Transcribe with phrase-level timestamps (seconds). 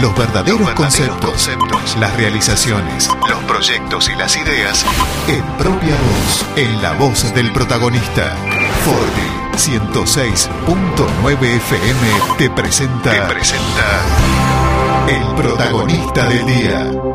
[0.00, 1.50] Los verdaderos, conceptos,
[1.98, 4.86] las realizaciones, los proyectos y las ideas
[5.26, 8.36] en propia voz, en la voz del protagonista.
[8.84, 12.08] Forti 106.9 FM
[12.38, 14.00] te presenta, te presenta
[15.08, 17.07] el protagonista del día.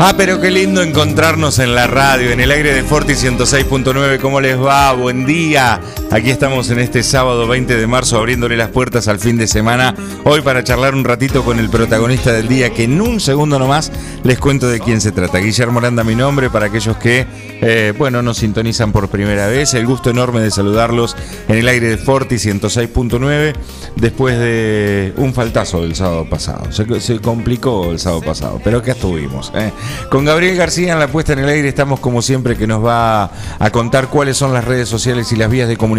[0.00, 4.20] Ah, pero qué lindo encontrarnos en la radio, en el aire de Forti 106.9.
[4.20, 4.92] ¿Cómo les va?
[4.92, 5.80] Buen día.
[6.10, 9.94] Aquí estamos en este sábado 20 de marzo abriéndole las puertas al fin de semana.
[10.24, 13.92] Hoy para charlar un ratito con el protagonista del día, que en un segundo nomás
[14.24, 15.36] les cuento de quién se trata.
[15.36, 17.26] Guillermo Aranda, mi nombre, para aquellos que,
[17.60, 19.74] eh, bueno, nos sintonizan por primera vez.
[19.74, 21.14] El gusto enorme de saludarlos
[21.46, 23.52] en el aire de Forti 106.9
[23.96, 26.72] después de un faltazo del sábado pasado.
[26.72, 29.52] Se, complicó el sábado pasado, pero acá estuvimos.
[29.54, 29.72] ¿eh?
[30.10, 33.30] Con Gabriel García en la puesta en el aire estamos como siempre que nos va
[33.58, 35.97] a contar cuáles son las redes sociales y las vías de comunicación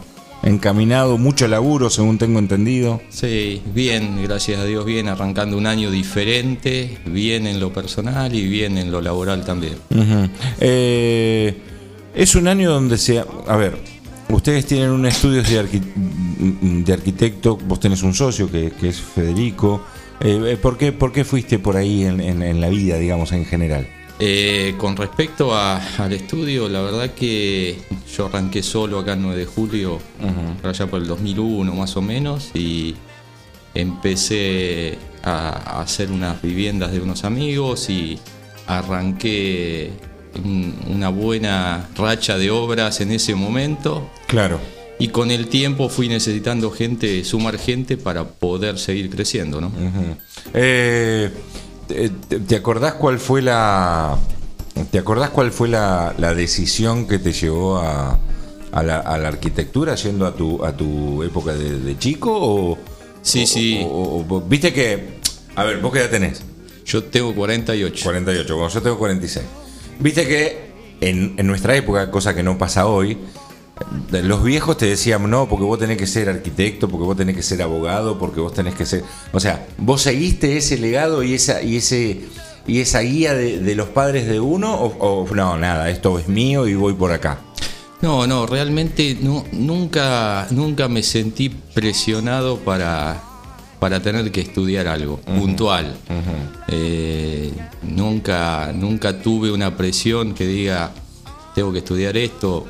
[0.42, 1.18] encaminado?
[1.18, 3.00] ¿Mucho laburo, según tengo entendido?
[3.08, 8.46] Sí, bien, gracias a Dios, bien, arrancando un año diferente, bien en lo personal y
[8.48, 9.76] bien en lo laboral también.
[10.60, 11.56] eh,
[12.14, 13.18] es un año donde se...
[13.18, 13.76] A ver,
[14.28, 19.82] ustedes tienen un estudio de, arquitecto, vos tenés un socio que, es Federico.
[20.20, 23.86] Eh, eh, ¿por, qué, ¿Por qué fuiste por ahí en, la vida, digamos, en general?
[24.18, 27.78] Eh, con respecto al estudio, la verdad que
[28.16, 29.98] yo arranqué solo acá el 9 de julio,
[30.62, 32.94] allá por el 2001 más o menos, y
[33.74, 38.18] empecé a hacer unas viviendas de unos amigos y
[38.66, 39.92] arranqué
[40.88, 44.10] una buena racha de obras en ese momento.
[44.26, 44.58] Claro.
[44.98, 49.72] Y con el tiempo fui necesitando gente, sumar gente para poder seguir creciendo, ¿no?
[50.54, 51.30] Eh,
[52.46, 54.16] te, acordás cuál fue la.
[54.90, 58.18] ¿Te acordás cuál fue la, decisión que te llevó a,
[58.82, 62.30] la, arquitectura yendo a tu, a tu época de, chico?
[62.32, 62.78] O,
[63.22, 63.84] sí, sí.
[64.48, 65.20] Viste que.
[65.56, 66.42] A ver, ¿vos qué edad tenés?
[66.84, 68.04] Yo tengo 48.
[68.04, 69.44] 48, bueno, yo tengo 46.
[70.02, 73.18] Viste que en, nuestra época, cosa que no pasa hoy,
[74.10, 77.42] los viejos te decían, no, porque vos tenés que ser arquitecto, porque vos tenés que
[77.42, 79.04] ser abogado, porque vos tenés que ser...
[79.32, 82.20] O sea, vos seguiste ese legado y esa, y ese,
[82.66, 86.74] y esa guía de, los padres de uno, o, no, nada, esto es mío y
[86.74, 87.38] voy por acá.
[88.00, 93.22] No, no, realmente no, nunca, nunca me sentí presionado para,
[93.82, 95.96] para tener que estudiar algo puntual.
[96.68, 97.50] Eh,
[97.82, 100.94] nunca, nunca tuve una presión que diga
[101.56, 102.68] tengo que estudiar esto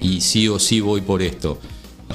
[0.00, 1.60] y, sí o sí voy por esto.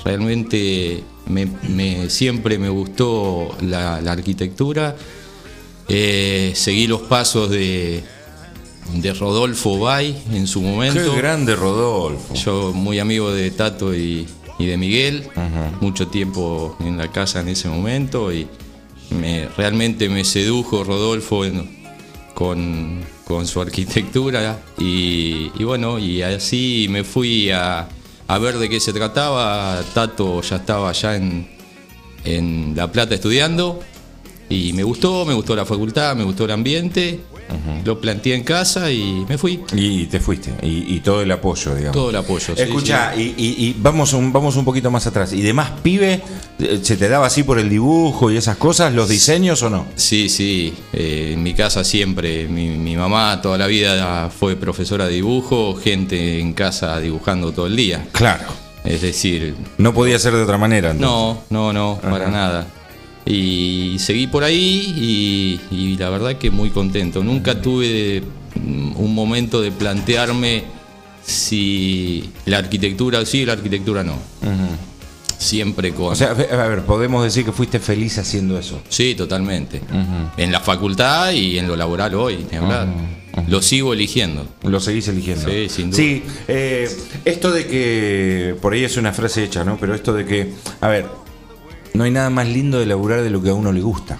[0.03, 4.93] Realmente me, siempre me gustó la, arquitectura.
[5.87, 8.03] Eh, seguí los pasos de,
[8.93, 11.13] de Rodolfo Bay en su momento.
[11.13, 12.33] Qué grande Rodolfo.
[12.33, 14.27] Yo muy amigo de Tato y,
[14.61, 15.27] y de Miguel,
[15.79, 18.47] mucho tiempo en la casa en ese momento y
[19.09, 21.43] me, realmente me sedujo Rodolfo
[22.35, 23.01] con,
[23.45, 27.89] su arquitectura y, bueno, y así me fui a,
[28.39, 29.81] ver de qué se trataba.
[29.95, 31.47] Tato ya estaba allá en,
[32.23, 33.79] en La Plata estudiando
[34.47, 37.19] y me gustó, me gustó la facultad, me gustó el ambiente
[37.85, 39.61] Lo planteé en casa y me fui.
[39.73, 40.53] Y te fuiste.
[40.61, 41.93] Y, y todo el apoyo, digamos.
[41.95, 42.55] Todo el apoyo.
[42.55, 43.33] sí, Escucha, sí.
[43.37, 45.33] y, y- y vamos, un, vamos un poquito más atrás.
[45.33, 46.21] ¿Y demás pibe
[46.59, 49.85] eh, se te daba así por el dibujo y esas cosas, los diseños o no?
[49.95, 50.73] Sí, sí.
[50.93, 55.75] eh, en mi casa siempre, mi, mi mamá toda la vida fue profesora de dibujo,
[55.75, 58.05] gente en casa dibujando todo el día.
[58.11, 58.43] Claro.
[58.83, 60.91] Es decir, No podía ser de otra manera.
[60.91, 61.45] entonces.
[61.51, 62.65] no, no, no, para nada.
[63.25, 67.23] Y seguí por ahí y, y la verdad que muy contento.
[67.23, 68.23] Nunca tuve
[68.55, 70.63] mm, un momento de plantearme
[71.23, 74.15] si la arquitectura sí y la arquitectura no.
[75.37, 76.13] Siempre con...
[76.13, 78.81] O sea, a ver, podemos decir que fuiste feliz haciendo eso.
[78.89, 79.81] Sí, totalmente.
[80.37, 82.87] En la facultad y en lo laboral hoy, ni hablar.
[83.47, 84.45] Lo sigo eligiendo.
[84.63, 85.49] Lo seguís eligiendo.
[85.49, 85.97] Sí, sin duda.
[85.97, 86.89] Sí, eh,
[87.25, 89.77] esto de que, por ahí es una frase hecha, ¿no?
[89.79, 91.05] Pero esto de que, a ver,
[91.93, 94.19] no hay nada más lindo de laburar de lo que a uno le gusta.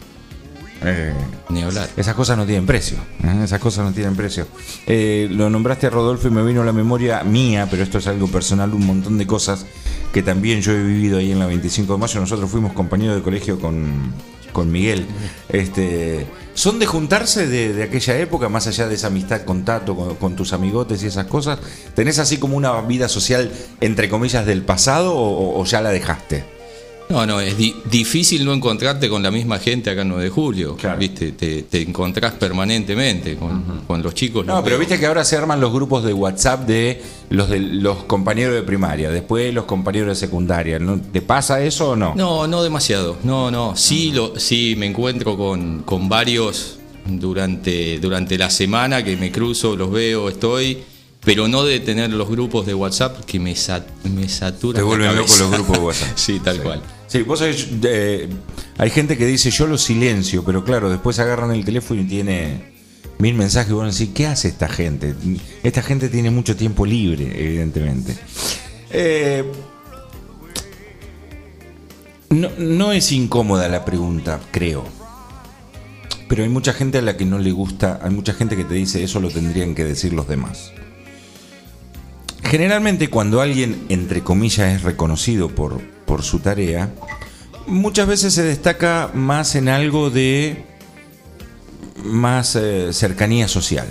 [0.83, 1.13] Eh,
[1.50, 1.88] Ni hablar.
[1.95, 2.97] esas cosas no tienen precio.
[3.23, 3.41] ¿eh?
[3.44, 4.47] Esas cosas no tienen precio.
[4.88, 8.07] Eh, lo nombraste a Rodolfo y me vino a la memoria mía, pero esto es
[8.07, 9.65] algo personal, un montón de cosas
[10.12, 12.19] que también yo he vivido ahí en la 25 de mayo.
[12.19, 14.12] Nosotros fuimos compañeros de colegio con,
[14.51, 15.06] con Miguel.
[15.50, 16.25] Este,
[16.56, 20.35] ¿Son de juntarse de, de aquella época, más allá de esa amistad, contacto con, con
[20.35, 21.59] tus amigotes y esas cosas?
[21.94, 23.51] ¿Tenés así como una vida social,
[23.81, 26.44] entre comillas, del pasado o, o ya la dejaste?
[27.12, 30.30] No, no, es di- difícil no encontrarte con la misma gente acá en 9 de
[30.30, 30.75] julio.
[30.78, 30.98] Claro.
[31.00, 31.34] ¿Viste?
[31.34, 34.46] Te, te encontrás permanentemente con, con los chicos.
[34.46, 34.80] No, los pero veo.
[34.80, 38.63] viste que ahora se arman los grupos de WhatsApp de los de los compañeros de
[38.63, 40.80] primaria, después los compañeros de secundaria.
[40.80, 41.00] ¿No?
[41.00, 42.13] ¿Te pasa eso o no?
[42.16, 43.18] No, no demasiado.
[43.24, 43.75] No, no.
[43.75, 49.75] Sí, lo, sí me encuentro con, con varios durante, durante la semana que me cruzo,
[49.75, 50.80] los veo, estoy.
[51.23, 53.56] Pero no de tener los grupos de WhatsApp que me,
[54.13, 54.79] me saturan.
[54.79, 55.44] Te vuelven cabeza.
[55.44, 56.09] los grupos de WhatsApp.
[56.15, 56.81] sí, tal cual.
[57.07, 58.29] Sí, vos sabés, eh,
[58.77, 62.71] hay gente que dice yo lo silencio, pero claro, después agarran el teléfono y tiene
[63.19, 65.13] mil mensajes y van a decir, ¿qué hace esta gente?
[65.62, 68.15] Esta gente tiene mucho tiempo libre, evidentemente.
[68.91, 69.44] Eh,
[72.29, 74.85] no, no es incómoda la pregunta, creo.
[76.29, 78.73] Pero hay mucha gente a la que no le gusta, hay mucha gente que te
[78.73, 80.71] dice eso lo tendrían que decir los demás.
[82.44, 86.92] Generalmente cuando alguien, entre comillas, es reconocido por, por su tarea,
[87.68, 90.66] muchas veces se destaca más en algo de
[92.04, 93.88] más eh, cercanía social.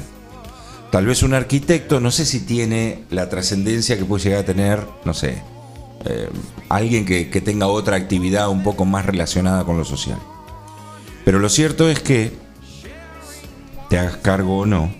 [0.91, 4.87] Tal vez un arquitecto, no sé si tiene la trascendencia que puede llegar a tener,
[5.05, 5.43] no sé,
[6.05, 6.29] eh,
[6.69, 10.19] alguien que, que tenga otra actividad un poco más relacionada con lo social.
[11.25, 12.32] Pero lo cierto es que,
[13.88, 14.93] te hagas cargo o no,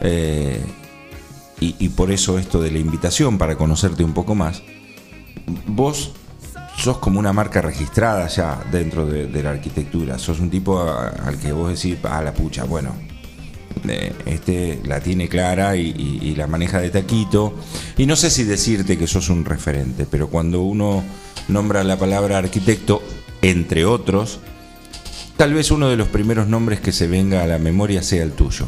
[0.00, 0.60] eh,
[1.60, 4.62] y, por eso esto de la invitación para conocerte un poco más,
[5.66, 6.12] vos
[6.76, 11.52] sos como una marca registrada ya dentro de, la arquitectura, sos un tipo al que
[11.52, 12.94] vos decís, ah, la pucha, bueno,
[13.88, 17.54] eh, este la tiene clara y- y la maneja de taquito.
[17.96, 21.02] Y no sé si decirte que sos un referente, pero cuando uno
[21.48, 23.02] nombra la palabra arquitecto,
[23.42, 24.40] entre otros,
[25.36, 28.32] tal vez uno de los primeros nombres que se venga a la memoria sea el
[28.32, 28.66] tuyo.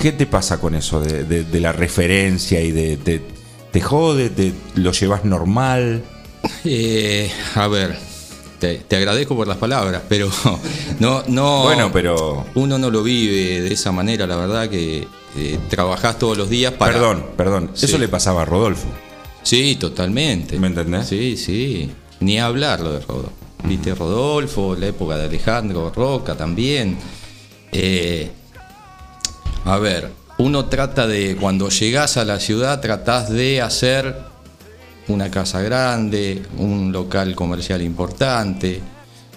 [0.00, 2.96] ¿Qué te pasa con eso de, de- de la referencia y de...
[2.96, 3.20] de-
[3.70, 4.30] ¿Te jode?
[4.30, 6.02] ¿Te lo llevas normal?
[6.64, 7.96] Eh, a ver,
[8.58, 10.28] te, te agradezco por las palabras, pero
[11.00, 11.62] no, no.
[11.64, 12.46] Bueno, pero...
[12.54, 15.06] Uno no lo vive de esa manera, la verdad que
[15.36, 16.94] eh, trabajás todos los días para.
[16.94, 17.70] Perdón, perdón.
[17.74, 17.86] Sí.
[17.86, 18.88] Eso le pasaba a Rodolfo.
[19.42, 20.58] Sí, totalmente.
[20.58, 21.06] ¿Me entendés?
[21.06, 21.90] Sí, sí.
[22.20, 23.32] Ni hablar lo de Rodolfo.
[23.64, 26.96] Viste, Rodolfo, la época de Alejandro Roca también.
[27.72, 28.30] Eh,
[29.64, 34.16] a ver, uno trata de, cuando llegás a la ciudad, tratás de hacer
[35.08, 38.80] una casa grande, un local comercial importante,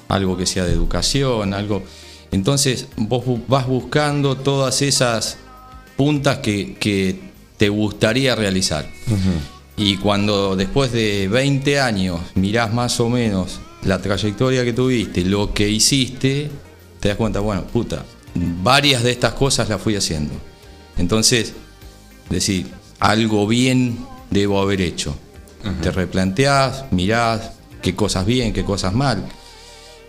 [0.08, 1.84] algo que sea de educación, algo.
[2.32, 5.38] Entonces vos vas buscando todas esas
[5.98, 7.20] puntas que, que
[7.58, 8.88] te gustaría realizar.
[9.76, 15.54] Y cuando después de 20 años mirás más o menos la trayectoria que tuviste, lo
[15.54, 16.50] que hiciste,
[17.00, 18.04] te das cuenta, bueno, puta,
[18.36, 20.34] varias de estas cosas las fui haciendo.
[20.98, 21.54] Entonces,
[22.30, 22.68] decir,
[23.00, 23.98] algo bien
[24.30, 25.16] debo haber hecho.
[25.82, 29.24] Te replanteás, mirás qué cosas bien, qué cosas mal.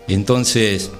[0.07, 0.91] Entonces,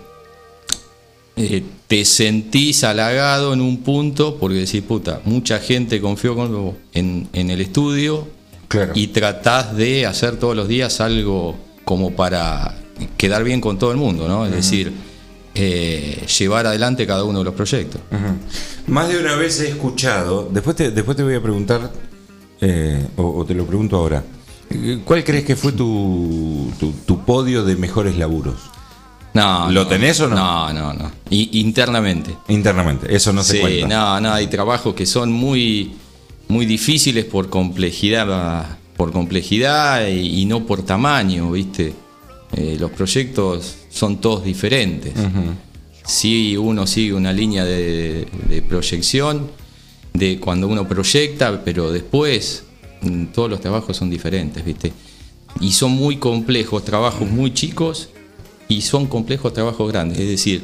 [1.36, 6.76] eh, te sentís halagado en un punto porque decís, puta, mucha gente confió con vos
[6.94, 8.28] en, en el estudio
[8.68, 8.94] Claro.
[8.96, 12.76] y tratás de hacer todos los días algo como para
[13.18, 14.46] quedar bien con todo el mundo, ¿no?
[14.46, 14.92] Es decir,
[15.56, 18.02] eh, llevar adelante cada uno de los proyectos.
[18.88, 21.92] Más de una vez he escuchado, después te, después te voy a preguntar,
[22.62, 24.24] eh, o, o te lo pregunto ahora,
[25.06, 28.56] ¿cuál crees que fue tu, tu, tu podio de mejores laburos?
[29.34, 30.36] No, ¿Lo no, tenés o no?
[30.36, 31.12] No, no, no.
[31.30, 32.36] Y, internamente.
[32.48, 33.88] Internamente, eso no se sí, cuenta.
[33.88, 35.94] no, no, hay trabajos que son muy,
[36.48, 41.94] muy difíciles por complejidad, por complejidad y, y no por tamaño, ¿viste?
[42.54, 45.14] Eh, los proyectos son todos diferentes.
[46.06, 49.50] Si uno sigue una línea de, de proyección,
[50.14, 52.66] de cuando uno proyecta, pero después
[53.02, 54.92] mm, todos los trabajos son diferentes, ¿viste?
[55.62, 58.10] Y son muy complejos, trabajos muy chicos
[58.68, 60.64] y son complejos trabajos grandes, es decir,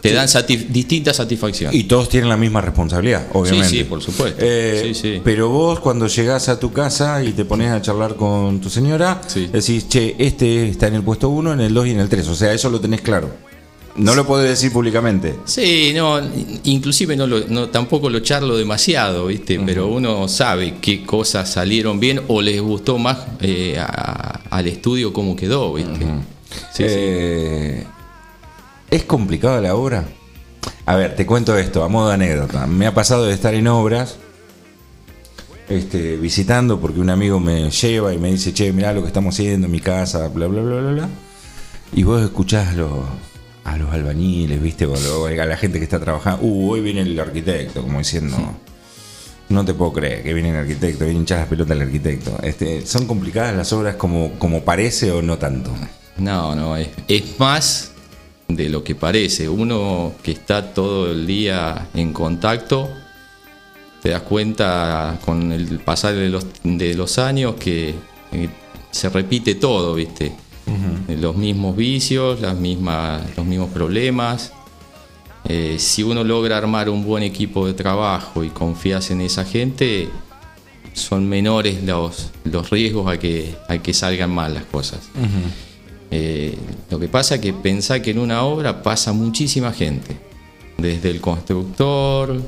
[0.00, 1.74] te dan satis- distintas satisfacciones.
[1.78, 3.68] Y todos tienen la misma responsabilidad, obviamente.
[3.68, 4.38] sí, por supuesto.
[4.42, 5.20] Eh, Sí, sí.
[5.24, 9.20] Pero vos cuando llegás a tu casa y te pones a charlar con tu señora,
[9.26, 9.48] Sí.
[9.52, 12.28] decís, che, este está en el puesto 1, en el 2 y en el 3.
[12.28, 13.30] O sea, eso lo tenés claro.
[13.96, 15.34] No lo podés decir públicamente.
[15.44, 16.20] Sí, no,
[16.62, 19.58] inclusive no, lo- no tampoco lo charlo demasiado, ¿viste?
[19.66, 25.12] Pero uno sabe qué cosas salieron bien o les gustó más eh, a- al estudio
[25.12, 26.06] cómo quedó, ¿viste?
[26.72, 26.84] Sí, sí.
[26.86, 27.84] Eh,
[28.90, 30.04] ¿Es complicada la obra?
[30.86, 32.66] A ver, te cuento esto, a modo de anécdota.
[32.66, 34.16] Me ha pasado de estar en obras,
[35.68, 39.34] este, visitando, porque un amigo me lleva y me dice, che, mirá lo que estamos
[39.34, 41.08] haciendo en mi casa, bla, bla, bla, bla, bla.
[41.92, 42.90] Y vos escuchás a los,
[43.64, 46.42] a los albañiles, viste, o a la gente que está trabajando.
[46.46, 48.36] Uh, hoy viene el arquitecto, como diciendo...
[49.50, 52.38] No te puedo creer que viene el arquitecto, viene hinchar las pelotas el arquitecto.
[52.42, 55.70] Este, ¿Son complicadas las obras como, como parece o no tanto?
[56.18, 57.92] No, no, es, es más
[58.48, 59.48] de lo que parece.
[59.48, 62.88] Uno que está todo el día en contacto,
[64.02, 67.94] te das cuenta con el pasar de los, de los años que
[68.32, 68.48] eh,
[68.90, 70.32] se repite todo, ¿viste?
[71.08, 74.52] Los mismos vicios, las mismas, los mismos problemas.
[75.48, 80.10] Eh, si uno logra armar un buen equipo de trabajo y confías en esa gente,
[80.92, 85.08] son menores los, los riesgos a que, a que salgan mal las cosas.
[86.10, 86.56] Eh,
[86.90, 90.16] lo que pasa es que pensá que en una obra pasa muchísima gente,
[90.76, 92.40] desde el constructor,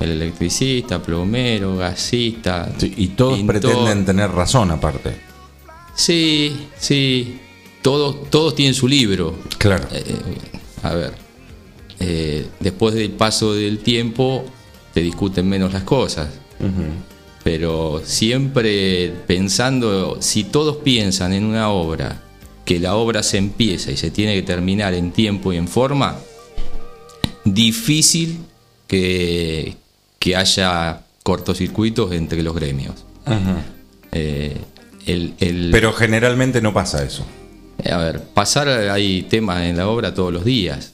[0.00, 2.70] el electricista, plomero, gasista.
[2.76, 3.60] Sí, y todos pintor.
[3.60, 5.14] pretenden tener razón aparte.
[5.94, 7.40] Sí, sí,
[7.82, 9.34] todos, todos tienen su libro.
[9.58, 9.88] Claro.
[9.90, 10.04] Eh,
[10.82, 11.14] a ver,
[12.00, 14.44] eh, después del paso del tiempo
[14.94, 16.28] te discuten menos las cosas.
[17.44, 22.27] Pero siempre pensando, si todos piensan en una obra,
[22.68, 26.16] que la obra se empieza y se tiene que terminar en tiempo y en forma,
[27.44, 28.38] difícil
[28.86, 29.74] que,
[30.18, 32.94] que haya cortocircuitos entre los gremios.
[34.12, 34.56] Eh,
[35.06, 37.24] el- el- Pero generalmente no pasa eso.
[37.90, 40.92] A ver, pasar hay temas en la obra todos los días.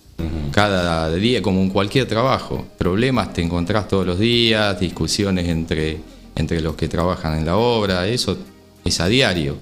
[0.53, 2.65] Cada día, como en cualquier trabajo.
[2.79, 5.99] Problemas te encontrás todos los días, discusiones entre,
[6.37, 8.39] entre los que trabajan en la obra, eso
[8.85, 9.57] es a diario.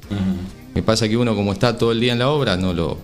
[0.75, 2.99] Que pasa que uno como está todo el día en la obra no lo,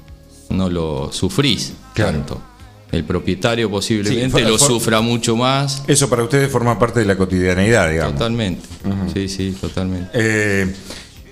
[0.50, 2.12] no lo sufrís Claro.
[2.12, 2.42] tanto.
[2.90, 5.82] El propietario posiblemente Sí, lo sufra mucho más.
[5.86, 8.14] Eso para ustedes forma parte de la cotidianeidad, digamos.
[8.14, 8.66] Totalmente.
[9.12, 10.08] Sí, sí, totalmente.
[10.14, 10.74] Eh,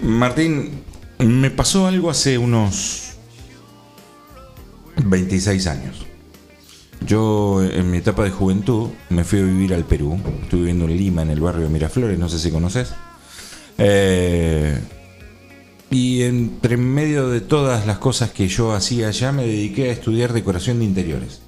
[0.02, 0.82] Martín,
[1.18, 3.12] me pasó algo hace unos
[4.96, 5.96] 26 años.
[7.06, 10.18] Yo en mi etapa de juventud me fui a vivir al Perú.
[10.42, 12.90] Estuve viviendo en Lima, en el barrio de Miraflores, no sé si conoces.
[13.78, 14.78] Eh,
[15.90, 20.32] y entre medio de todas las cosas que yo hacía allá, me dediqué a estudiar
[20.32, 21.40] decoración de interiores.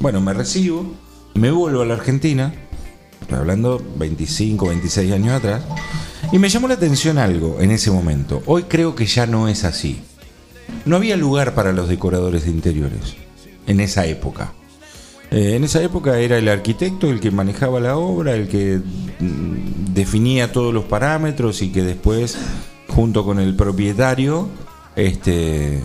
[0.00, 0.94] Bueno, me recibo,
[1.34, 2.54] me vuelvo a la Argentina,
[3.20, 5.62] estoy hablando 25, 26 años atrás,
[6.32, 8.42] y me llamó la atención algo en ese momento.
[8.46, 10.00] Hoy creo que ya no es así.
[10.84, 13.16] No había lugar para los decoradores de interiores
[13.66, 14.52] en esa época.
[15.30, 18.80] Eh, en esa época era el arquitecto el que manejaba la obra, el que
[19.20, 22.36] mm, definía todos los parámetros y que después,
[22.94, 24.48] junto con el propietario,
[24.96, 25.80] este,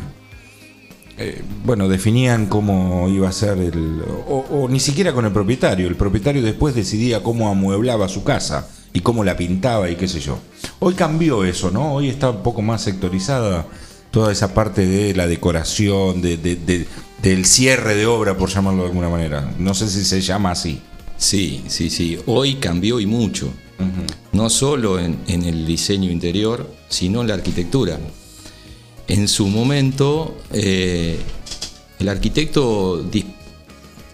[1.17, 4.01] eh, bueno, definían cómo iba a ser el.
[4.27, 5.87] O, ni siquiera con el propietario.
[5.87, 10.19] El propietario después decidía cómo amueblaba su casa y cómo la pintaba y qué sé
[10.19, 10.39] yo.
[10.79, 11.93] Hoy cambió eso, ¿no?
[11.93, 13.65] Hoy está un poco más sectorizada
[14.11, 16.87] toda esa parte de la decoración, de, de- de-
[17.21, 19.53] del cierre de obra, por llamarlo de alguna manera.
[19.59, 20.79] No sé si se llama así.
[21.17, 22.17] Sí, sí, sí.
[22.27, 23.51] Hoy cambió y mucho.
[24.31, 27.99] No solo en, en el diseño interior, sino en la arquitectura.
[29.07, 31.17] En su momento, eh,
[31.99, 33.03] el arquitecto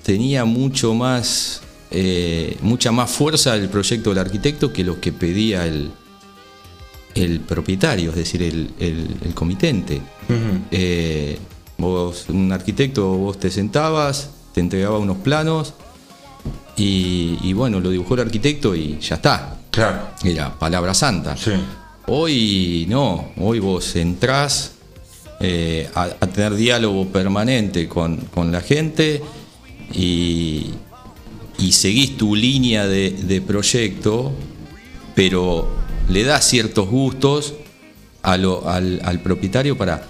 [0.03, 5.65] tenía mucho más, eh, mucha más fuerza el proyecto del arquitecto que lo que pedía
[5.65, 5.91] el,
[7.15, 10.01] el propietario, es decir, el, el- el comitente.
[10.71, 11.37] Eh,
[11.77, 15.73] vos, un arquitecto, vos te sentabas, te entregaba unos planos
[16.77, 19.57] y, y bueno, lo dibujó el arquitecto y ya está.
[19.71, 20.09] Claro.
[20.23, 21.35] Era palabra santa.
[21.37, 21.51] Sí.
[22.07, 24.73] Hoy no, hoy vos entrás,
[25.39, 29.21] eh, a, a tener diálogo permanente con, con la gente
[29.93, 30.71] y,
[31.59, 34.31] y seguís tu línea de, de proyecto,
[35.15, 35.67] pero
[36.09, 37.53] le das ciertos gustos
[38.21, 40.03] a lo- al, al propietario para,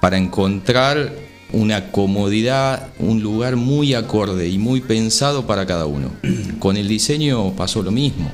[0.00, 1.12] para encontrar
[1.52, 6.10] una comodidad, un lugar muy acorde y muy pensado para cada uno.
[6.58, 8.30] Con el diseño pasó lo mismo.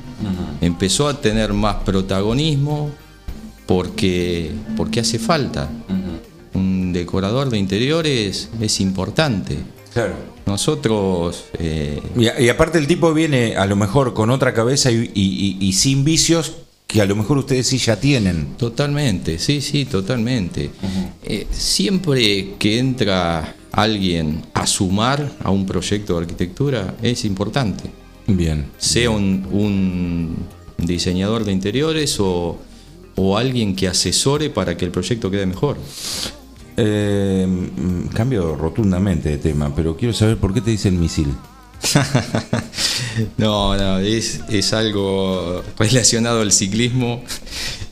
[0.61, 2.91] Empezó a tener más protagonismo
[3.65, 5.69] porque, porque hace falta.
[6.53, 9.57] Un decorador de interiores es importante.
[9.93, 10.13] Claro.
[10.45, 15.09] Nosotros eh, Y, y aparte el tipo viene a lo mejor con otra cabeza y,
[15.13, 16.53] y- y- y sin vicios
[16.91, 18.57] que a lo mejor ustedes sí ya tienen.
[18.57, 20.71] Totalmente, sí, sí, totalmente.
[21.23, 27.89] Eh, siempre que entra alguien a sumar a un proyecto de arquitectura es importante.
[28.27, 28.65] Bien.
[28.77, 30.35] Sea un, un
[30.77, 32.59] diseñador de interiores o,
[33.15, 35.77] o alguien que asesore para que el proyecto quede mejor.
[36.75, 41.33] Eh, mm, cambio rotundamente de tema, pero quiero saber por qué te dicen misil.
[43.37, 47.23] No, no, es, es algo relacionado al ciclismo.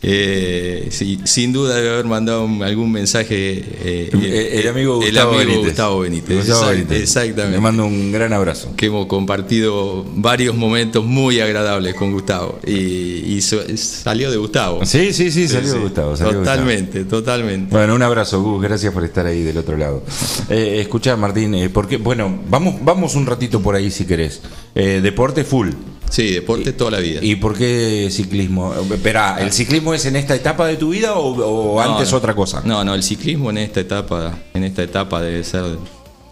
[0.01, 5.07] Eh, sí, sin duda debe haber mandado un- algún mensaje eh, Eh, el amigo el
[5.11, 5.65] Gustavo amigo Benítez.
[5.67, 6.37] Gustavo Benítez.
[6.37, 7.01] Gustavo Exact- Benítez.
[7.01, 7.51] Exactamente.
[7.57, 8.73] Le mando un gran abrazo.
[8.77, 14.85] que hemos compartido varios momentos muy agradables con Gustavo y, salió de Gustavo.
[14.85, 16.15] Sí, sí, sí, salió de Gustavo.
[16.15, 16.57] salió de Gustavo.
[16.59, 17.75] totalmente, totalmente.
[17.75, 18.61] Bueno, un abrazo, Gus.
[18.61, 20.03] Gracias por estar ahí del otro lado.
[20.49, 24.41] Eh, escucha, Martín, eh, porque, bueno, vamos, vamos un ratito por ahí si querés.
[24.75, 25.69] Eh, deporte full.
[26.09, 27.19] Sí, deporte toda la vida.
[27.23, 28.73] ¿Y por qué ciclismo?
[28.91, 32.17] Espera, ¿el ciclismo es en esta etapa de tu vida o, o No, antes no.
[32.17, 32.61] otra cosa?
[32.65, 35.63] No, no, el ciclismo en esta etapa, en esta etapa debe ser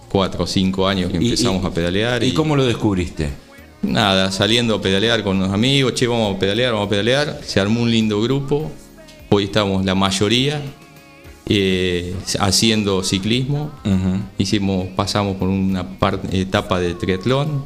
[0.10, 3.30] cuatro o cinco años que Y- empezamos y- a pedalear ¿Y cómo lo descubriste?
[3.84, 7.42] Nada, saliendo a pedalear con unos amigos, che, vamos a pedalear, vamos a pedalear.
[7.46, 8.72] Se armó un lindo grupo.
[9.30, 10.60] Hoy estamos la mayoría
[11.46, 13.72] eh, haciendo ciclismo.
[14.40, 15.86] Hicimos, pasamos por una
[16.32, 17.64] etapa de triatlón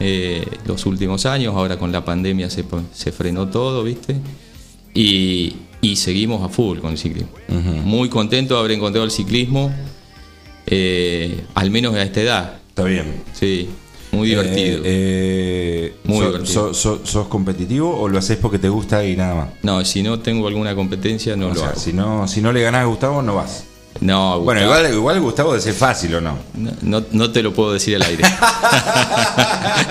[0.00, 1.54] eh, los últimos años.
[1.54, 4.16] Ahora con la pandemia se, se frenó todo, ¿viste?
[4.94, 7.30] Y, y seguimos a full con el ciclismo.
[7.48, 9.72] Muy contento de haber encontrado el ciclismo,
[10.66, 12.58] eh, al menos a esta edad.
[12.68, 13.22] Está bien.
[13.32, 13.68] Sí,
[14.12, 14.78] muy divertido.
[14.78, 16.74] Eh, eh, Muy so- divertido.
[16.74, 19.48] so- so- ¿Sos competitivo o lo haces porque te gusta y nada más?
[19.62, 21.80] No, si no tengo alguna competencia, no o lo sea, hago.
[21.80, 23.64] si no, si no le ganás a Gustavo, no vas.
[24.00, 26.38] No, Bueno, igual, igual Gustavo ser fácil o no.
[26.54, 28.24] no, no- no te lo puedo decir al aire.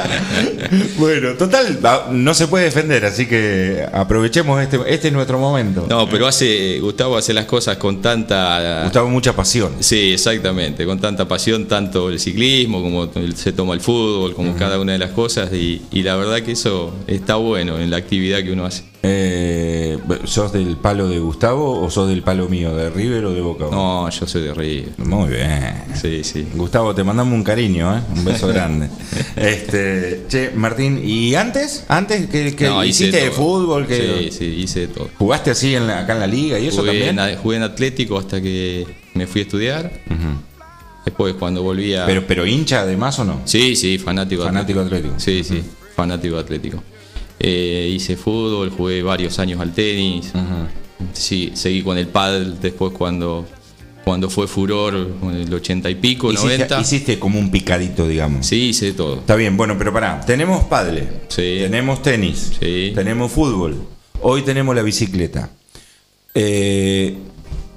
[0.98, 1.80] bueno, total,
[2.12, 5.86] no se puede defender, así que aprovechemos este, este es nuestro momento.
[5.90, 9.74] No, pero hace Gustavo hace las cosas con tanta Gustavo, mucha pasión.
[9.80, 14.80] Sí, exactamente, con tanta pasión, tanto el ciclismo como se toma el fútbol, como cada
[14.80, 18.44] una de las cosas, y, y la verdad que eso está bueno en la actividad
[18.44, 18.84] que uno hace.
[19.06, 23.42] Eh, ¿Sos del palo de Gustavo o sos del palo mío, de River o de
[23.42, 23.66] Boca?
[23.70, 24.92] No, yo soy de River.
[24.98, 25.84] Muy bien.
[26.02, 26.48] Sí, sí.
[26.56, 28.02] Gustavo, te mandamos un cariño, ¿eh?
[28.16, 28.90] un beso grande.
[29.36, 31.84] Este, che, Martín, ¿y antes?
[31.90, 33.86] ¿Antes que, que No, hice hiciste de fútbol?
[33.86, 35.10] Que Sí, sí, hice de todo.
[35.18, 37.20] ¿Jugaste así en la- acá en la liga y eso Jugué también?
[37.20, 39.92] en, jugué en Atlético hasta que me fui a estudiar.
[41.04, 42.06] Después cuando volví a...
[42.06, 43.42] Pero, pero hincha además o no?
[43.44, 44.46] Sí, sí, fanático.
[44.46, 45.16] Fanático atlético.
[45.18, 45.62] Sí, sí,
[45.94, 46.82] fanático atlético.
[47.40, 50.32] Eh, hice fútbol, jugué varios años al tenis.
[51.14, 53.46] Sí, seguí con el pádel después cuando,
[54.06, 56.80] cuando fue furor, en el 80 y pico, Hiciste, 90.
[56.82, 58.46] hiciste como un picadito, digamos.
[58.46, 59.16] Sí, hice todo.
[59.16, 61.58] Está bien, bueno, pero pará, tenemos padre, Sí.
[61.60, 62.92] tenemos tenis, Sí.
[62.96, 63.76] tenemos fútbol,
[64.22, 65.50] hoy tenemos la bicicleta.
[66.34, 67.16] Eh,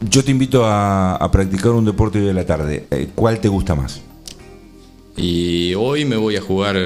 [0.08, 2.86] yo te invito a, a practicar un deporte hoy de la tarde.
[2.90, 4.00] Eh, ¿Cuál te gusta más?
[5.16, 6.76] Y hoy me voy a jugar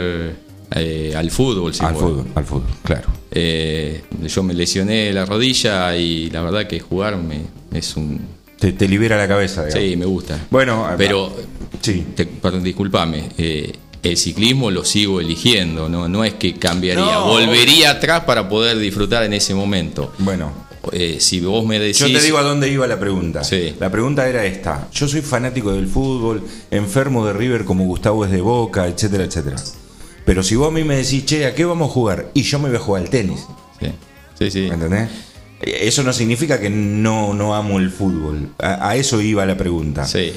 [0.72, 1.74] eh, al fútbol.
[1.74, 3.08] si al fútbol, al fútbol, claro.
[3.30, 8.20] Eh, yo me lesioné la rodilla y la verdad que jugarme es un...
[8.58, 9.88] Te, te libera la cabeza, digamos.
[9.90, 10.38] Sí, me gusta.
[10.50, 11.34] Bueno, pero
[11.80, 12.04] sí.
[12.14, 16.08] te- perdón, discúlpame, eh, el ciclismo lo sigo eligiendo, ¿no?
[16.08, 17.26] no es que cambiaría, No.
[17.28, 20.12] volvería atrás para poder disfrutar en ese momento.
[20.18, 21.98] Bueno, Eh, si vos me decís...
[21.98, 23.44] yo te digo a dónde iba la pregunta.
[23.44, 23.74] Sí.
[23.78, 24.88] La pregunta era esta.
[24.92, 29.56] Yo soy fanático del fútbol, enfermo de River como Gustavo es de Boca, etcétera, etcétera.
[30.24, 32.30] Pero si vos a mí me decís, che, ¿a qué vamos a jugar?
[32.34, 33.40] Y yo me voy a jugar al tenis.
[33.80, 33.88] Sí,
[34.38, 34.50] sí.
[34.50, 34.60] sí.
[34.68, 35.08] ¿Me entendés?
[35.62, 38.48] Eso no significa que no, no amo el fútbol.
[38.58, 40.06] A, a eso iba la pregunta.
[40.06, 40.32] Sí.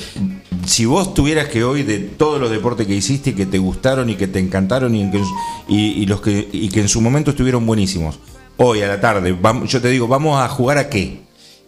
[0.65, 4.09] Si vos tuvieras que hoy de todos los deportes que hiciste y que te gustaron
[4.09, 5.21] y que te encantaron y, que-
[5.69, 8.19] y- y los que, y que en su momento estuvieron buenísimos,
[8.57, 11.21] hoy a la tarde, vamos, yo te digo, ¿vamos a jugar a qué?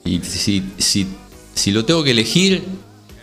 [0.04, 1.08] Y si, si,
[1.54, 2.64] si lo tengo que elegir,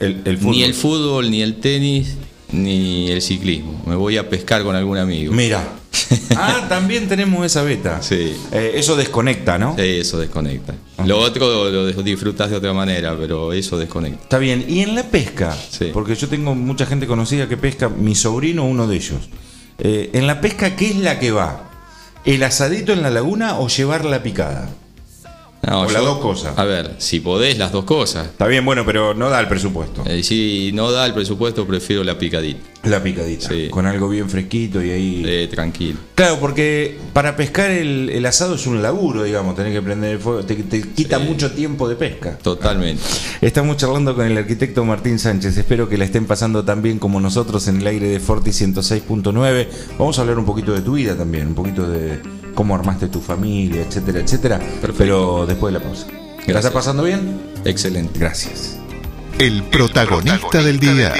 [0.00, 0.52] El, el fútbol.
[0.56, 2.14] ni el fútbol, ni el tenis,
[2.52, 3.82] ni el ciclismo.
[3.86, 5.32] Me voy a pescar con algún amigo.
[5.32, 5.62] Mira,
[6.36, 8.00] Ah, también tenemos esa beta.
[8.02, 8.34] Sí.
[8.52, 9.74] Eh, eso desconecta, ¿no?
[9.76, 10.74] Sí, eso desconecta.
[11.04, 14.22] Lo otro lo disfrutas de otra manera, pero eso desconecta.
[14.22, 14.64] Está bien.
[14.68, 15.90] Y en la pesca, Sí.
[15.92, 19.18] porque yo tengo mucha gente conocida que pesca, mi sobrino, uno de ellos.
[19.78, 21.70] Eh, en la pesca, ¿qué es la que va?
[22.24, 24.70] ¿El asadito en la laguna o llevar la picada?
[25.62, 26.58] No, O las dos cosas.
[26.58, 28.26] A ver, si podés, las dos cosas.
[28.26, 30.02] Está bien, bueno, pero no da el presupuesto.
[30.06, 32.71] Eh, si no da el presupuesto, prefiero la picadita.
[32.84, 33.48] La picadita.
[33.48, 33.68] Sí.
[33.70, 35.22] Con algo bien fresquito y ahí.
[35.24, 35.98] Eh, tranquilo.
[36.16, 40.18] Claro, porque para pescar el, el asado es un laburo, digamos, tenés que prender el
[40.18, 42.36] fuego, te, te quita mucho tiempo de pesca.
[42.38, 43.02] Totalmente.
[43.40, 45.56] Estamos charlando con el arquitecto Martín Sánchez.
[45.56, 49.68] Espero que la estén pasando tan bien como nosotros en el aire de Forti 106.9.
[49.98, 52.18] Vamos a hablar un poquito de tu vida también, un poquito de
[52.54, 54.58] cómo armaste tu familia, etcétera, etcétera.
[54.58, 54.94] Perfecto.
[54.98, 56.06] Pero después de la pausa.
[56.08, 56.72] ¿La estás Gracias.
[56.72, 57.40] pasando bien?
[57.64, 58.18] Excelente.
[58.18, 58.76] Gracias.
[59.38, 61.14] El protagonista del día.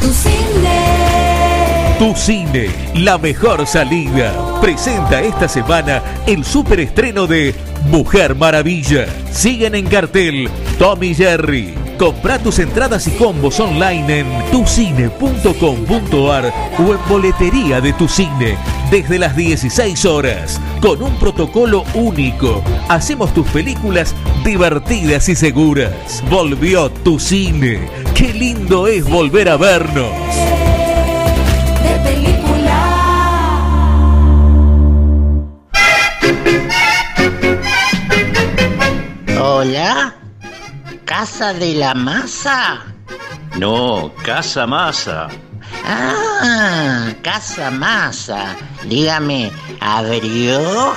[0.00, 1.96] Tu cine.
[1.98, 4.32] Tu cine, la mejor salida.
[4.60, 7.54] Presenta esta semana el superestreno de
[7.90, 9.06] Mujer Maravilla.
[9.32, 11.89] Siguen en cartel Tommy Jerry.
[12.00, 18.56] Compra tus entradas y combos online en tucine.com.ar o en boletería de tu cine
[18.90, 22.64] desde las 16 horas con un protocolo único.
[22.88, 26.24] Hacemos tus películas divertidas y seguras.
[26.30, 27.86] Volvió tu cine.
[28.14, 30.14] Qué lindo es volver a vernos.
[31.82, 32.80] De película.
[39.38, 40.19] Hola,
[41.10, 42.84] ¿Casa de la Masa?
[43.58, 45.26] No, Casa Masa.
[45.84, 48.54] Ah, Casa Masa.
[48.84, 50.94] Dígame, ¿abrió?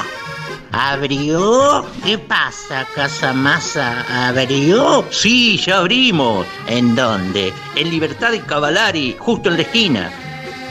[0.72, 1.84] ¿Abrió?
[2.06, 4.06] ¿Qué pasa, Casa Masa?
[4.28, 5.04] ¿Abrió?
[5.10, 6.46] Sí, ya abrimos.
[6.68, 7.52] ¿En dónde?
[7.76, 10.12] En Libertad de Cavalari, justo en la esquina.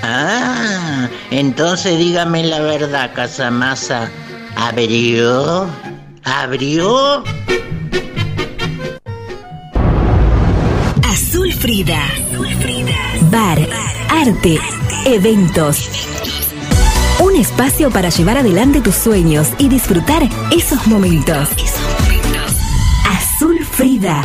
[0.04, 4.08] Ah, entonces dígame la verdad, Casa Masa.
[4.54, 5.66] ¿Abrió?
[6.22, 7.24] ¿Abrió?
[11.62, 12.08] Frida.
[13.30, 13.56] Bar,
[14.10, 14.58] arte,
[15.04, 15.88] eventos.
[17.20, 21.50] Un espacio para llevar adelante tus sueños y disfrutar esos momentos.
[23.06, 24.24] Azul Frida.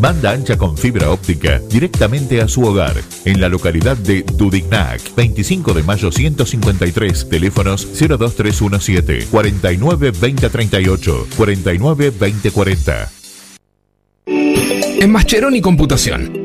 [0.00, 2.96] Banda ancha con fibra óptica directamente a su hogar.
[3.26, 13.10] En la localidad de Dudignac, 25 de mayo 153, teléfonos 02317 49 2038 49 2040.
[14.26, 16.44] En Mascheroni Computación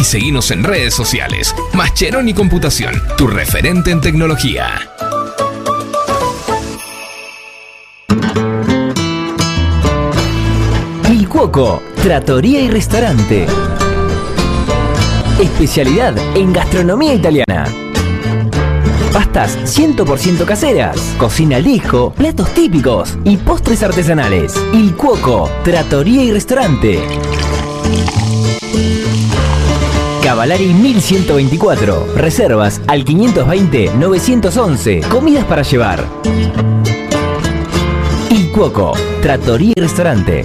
[0.00, 1.54] y seguinos en redes sociales.
[1.74, 4.90] Mascheroni Computación, tu referente en tecnología.
[11.10, 13.46] Il Cuoco, Trattoria y Restaurante.
[15.38, 17.66] Especialidad en gastronomía italiana.
[19.12, 21.66] Pastas 100% caseras, cocina al
[22.16, 24.54] platos típicos y postres artesanales.
[24.72, 26.98] Il Cuoco, Trattoria y Restaurante.
[30.30, 32.14] Cavalari 1124.
[32.14, 35.08] Reservas al 520-911.
[35.08, 36.06] Comidas para llevar.
[38.30, 40.44] Il Cuoco, Trattoria y Restaurante.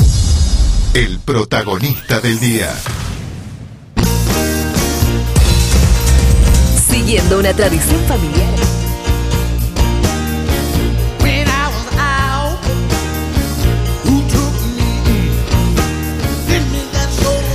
[0.93, 2.69] El protagonista del día.
[6.89, 8.49] Siguiendo una tradición familiar.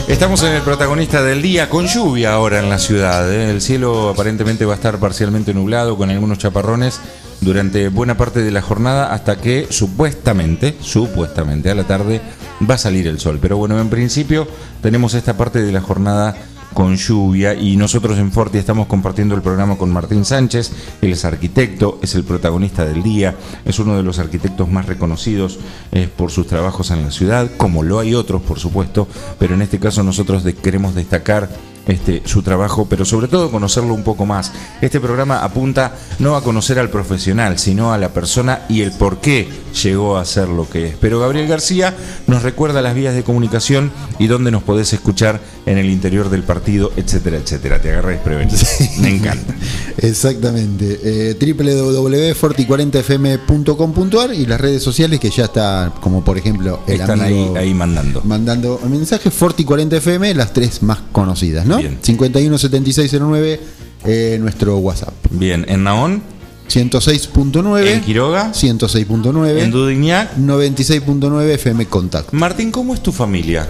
[0.08, 3.30] Estamos en el protagonista del día con lluvia ahora en la ciudad.
[3.30, 3.50] ¿eh?
[3.50, 7.02] El cielo aparentemente va a estar parcialmente nublado con algunos chaparrones
[7.40, 12.20] durante buena parte de la jornada hasta que supuestamente, supuestamente a la tarde
[12.68, 13.38] va a salir el sol.
[13.40, 14.46] Pero bueno, en principio
[14.82, 16.36] tenemos esta parte de la jornada
[16.76, 21.24] con lluvia y nosotros en Forti estamos compartiendo el programa con Martín Sánchez, él es
[21.24, 25.58] arquitecto, es el protagonista del día, es uno de los arquitectos más reconocidos
[25.92, 29.62] eh, por sus trabajos en la ciudad, como lo hay otros por supuesto, pero en
[29.62, 31.48] este caso nosotros queremos destacar
[31.86, 34.52] este, su trabajo, pero sobre todo conocerlo un poco más.
[34.80, 39.18] Este programa apunta no a conocer al profesional, sino a la persona y el por
[39.20, 39.48] qué
[39.82, 40.94] llegó a ser lo que es.
[41.00, 41.94] Pero Gabriel García
[42.26, 46.42] nos recuerda las vías de comunicación y dónde nos podés escuchar en el interior del
[46.42, 47.80] partido, etcétera, etcétera.
[47.80, 48.58] Te agarré desprevenido.
[49.00, 49.54] Me encanta.
[49.98, 50.98] Exactamente.
[51.02, 57.34] Eh, www.forti40fm.com.ar y las redes sociales que ya está, como por ejemplo, el Están ahí,
[57.34, 58.22] amigo ahí mandando.
[58.24, 59.32] mandando mensajes.
[59.38, 61.75] Forti40fm, las tres más conocidas, ¿no?
[61.80, 63.60] 517609,
[64.04, 65.14] eh, nuestro WhatsApp.
[65.30, 66.22] Bien, en Naón.
[66.68, 67.86] 106.9.
[67.86, 68.52] En Quiroga.
[68.52, 69.62] 106.9.
[69.62, 70.36] En Dudignac.
[70.36, 72.32] 96.9 FM Contact.
[72.32, 73.68] Martín, ¿cómo es tu familia?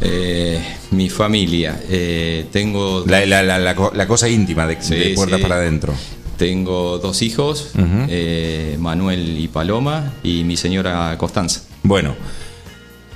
[0.00, 0.60] Eh,
[0.92, 1.80] mi familia.
[1.88, 3.04] eh, tengo.
[3.06, 5.42] La, la- la- la co- la cosa íntima de, de Sí, puertas sí.
[5.42, 5.94] para adentro.
[6.36, 7.70] Tengo dos hijos,
[8.08, 11.62] eh, Manuel y Paloma, y mi señora Constanza.
[11.82, 12.14] Bueno,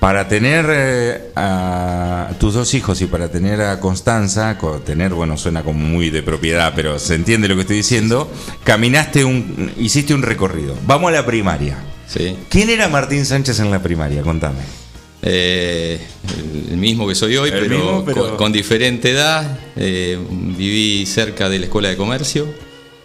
[0.01, 5.37] para tener eh, a tus dos hijos y para tener a Constanza, co- tener, bueno,
[5.37, 8.31] suena como muy de propiedad, pero se entiende lo que estoy diciendo,
[8.65, 10.75] caminaste un, hiciste un recorrido.
[10.87, 11.77] Vamos a la primaria.
[12.09, 12.35] Sí.
[12.49, 14.23] ¿Quién era Martín Sánchez en la primaria?
[14.23, 14.61] Contame.
[15.23, 16.01] Eh,
[16.71, 19.59] el mismo que soy hoy, pero, mismo, pero- Con, con diferente edad.
[19.77, 22.47] Eh, viví cerca de la escuela de comercio.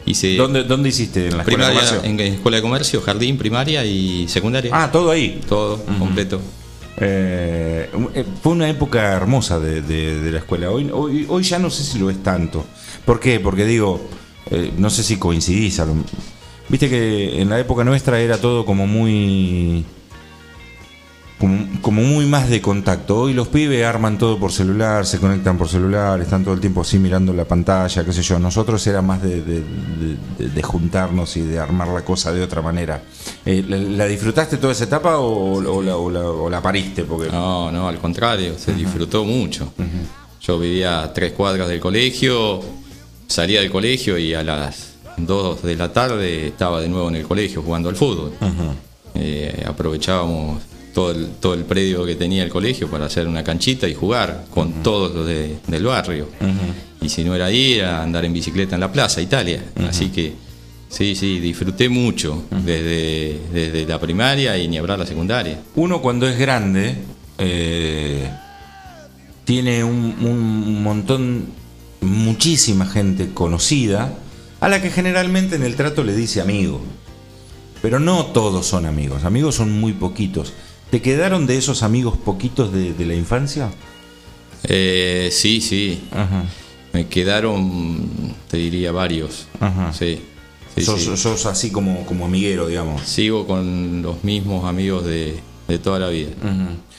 [0.06, 1.28] Hice ¿Dónde, dónde hiciste?
[1.28, 2.10] ¿En la escuela de primaria comercio?
[2.10, 4.72] en escuela de comercio, jardín, primaria y secundaria.
[4.74, 5.42] Ah, todo ahí.
[5.50, 6.40] Todo completo.
[6.98, 10.72] Eh, eh, fue una época hermosa de, la escuela.
[10.72, 12.66] Hoy, hoy, hoy ya no sé si lo es tanto.
[13.06, 13.40] ¿Por qué?
[13.40, 14.02] Porque digo,
[14.50, 15.80] eh, no sé si coincidís.
[15.80, 15.96] a lo-
[16.68, 19.86] Viste que en la época nuestra era todo como muy
[21.40, 23.20] como, como muy más de contacto.
[23.20, 26.82] Hoy los pibes arman todo por celular, se conectan por celular, están todo el tiempo
[26.82, 28.40] así mirando la pantalla, qué sé yo.
[28.40, 29.64] Nosotros era más de, de-
[30.40, 33.02] de- de juntarnos y de armar la cosa de otra manera.
[33.46, 37.04] Eh, ¿la, la disfrutaste toda esa etapa o, o la, o la- o la pariste?
[37.04, 37.30] Porque...
[37.32, 39.74] No, no, al contrario, se disfrutó mucho.
[40.42, 42.62] Yo vivía a tres cuadras del colegio,
[43.28, 47.28] salía del colegio y a las 2 de la tarde estaba de nuevo en el
[47.28, 48.32] colegio jugando al fútbol.
[49.16, 50.62] Eh, aprovechábamos
[50.96, 54.46] todo el, todo el predio que tenía el colegio para hacer una canchita y jugar
[54.50, 56.28] con todos los de- del barrio.
[57.02, 59.64] Y si no era ahí, era andar en bicicleta en la plaza, Italia.
[59.88, 60.34] Así que
[60.90, 65.60] sí, sí, disfruté mucho desde, desde la primaria y ni hablar la secundaria.
[65.76, 66.96] Uno cuando es grande
[67.38, 68.28] eh,
[69.44, 71.46] tiene un, un montón,
[72.02, 74.14] muchísima gente conocida,
[74.62, 76.82] a la que generalmente en el trato le dice amigo.
[77.82, 80.54] Pero no todos son amigos, amigos son muy poquitos.
[80.96, 83.70] ¿Te quedaron de esos amigos poquitos de, de la infancia?
[84.64, 86.02] Eh, sí, sí.
[86.94, 88.08] Me quedaron,
[88.50, 89.46] te diría, varios.
[89.92, 90.22] Sí.
[90.74, 91.18] sí, sos, sí.
[91.18, 93.02] sos así como, como amiguero, digamos.
[93.02, 96.30] Sigo con los mismos amigos de, de toda la vida.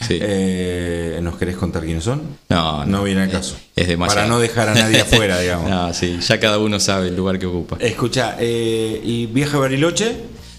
[0.07, 0.19] Sí.
[0.21, 2.21] Eh, ¿Nos querés contar quiénes son?
[2.51, 3.57] No, No viene al caso.
[3.75, 4.27] Es demasiado.
[4.27, 5.71] Para no dejar a nadie afuera, digamos.
[5.71, 7.79] No, sí, ya cada uno sabe el lugar que ocupa.
[7.81, 10.17] Escucha, eh, ¿y viaje a Bariloche?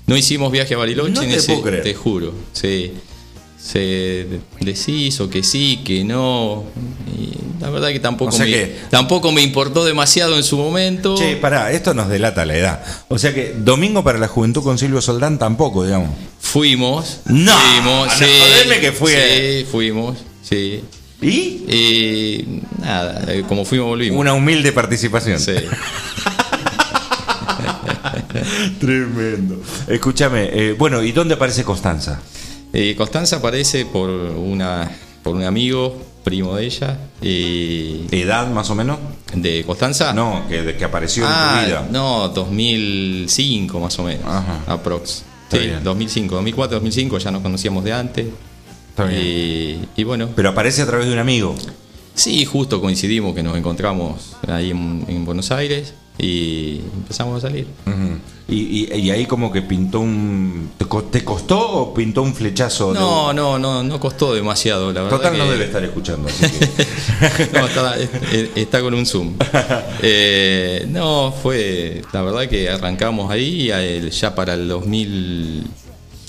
[0.07, 1.83] No hicimos viaje a Bariloche No en te ese, puedo creer.
[1.83, 2.33] te juro.
[2.53, 2.93] Sí.
[3.67, 4.25] Se
[4.61, 6.63] deshizo que sí, que no.
[7.19, 10.55] Y la verdad que tampoco, O sea me, que- tampoco me importó demasiado en su
[10.57, 11.17] momento.
[11.17, 12.81] Che, pará, esto nos delata la edad.
[13.09, 16.11] O sea que domingo para la juventud con Silvio Soldán tampoco, digamos.
[16.39, 17.19] Fuimos.
[17.25, 19.11] No, fuimos, no, sí, que fui.
[19.11, 20.81] Sí, fuimos, sí.
[21.21, 21.65] ¿Y?
[21.67, 22.45] Eh,
[22.79, 24.17] nada, eh, como fuimos volvimos.
[24.17, 25.41] Una humilde participación.
[25.41, 25.55] Sí.
[28.79, 29.61] Tremendo.
[29.87, 32.21] Escúchame, eh, bueno, ¿y dónde aparece Constanza?
[32.73, 34.89] Eh, Constanza aparece por una
[35.23, 36.97] por un amigo, primo de ella.
[37.21, 38.97] Y ¿Edad más o menos?
[39.33, 40.13] ¿De Constanza?
[40.13, 41.87] No, que, de- que apareció Ah, en tu vida.
[41.91, 44.23] no, 2005 más o menos.
[44.67, 45.23] Aprox.
[45.43, 45.83] Está Sí, bien.
[45.83, 48.25] 2005, 2004, 2005 ya nos conocíamos de antes.
[49.11, 50.29] Y, y bueno.
[50.35, 51.55] Pero aparece a través de un amigo.
[52.15, 57.67] Sí, justo coincidimos que nos encontramos ahí en, en Buenos Aires y empezamos a salir.
[58.49, 60.69] Y, y- y ahí como que pintó un...
[60.77, 62.93] ¿Te, co- te costó o pintó un flechazo?
[62.93, 65.17] de- No, no, no, no costó demasiado, la verdad.
[65.17, 66.29] Total no debe estar escuchando.
[66.29, 68.09] así que- No, está, es-
[68.55, 69.33] está con un zoom.
[70.01, 72.01] Eh, no, fue.
[72.13, 73.69] La verdad que arrancamos ahí.
[73.73, 74.71] eh, Ya para el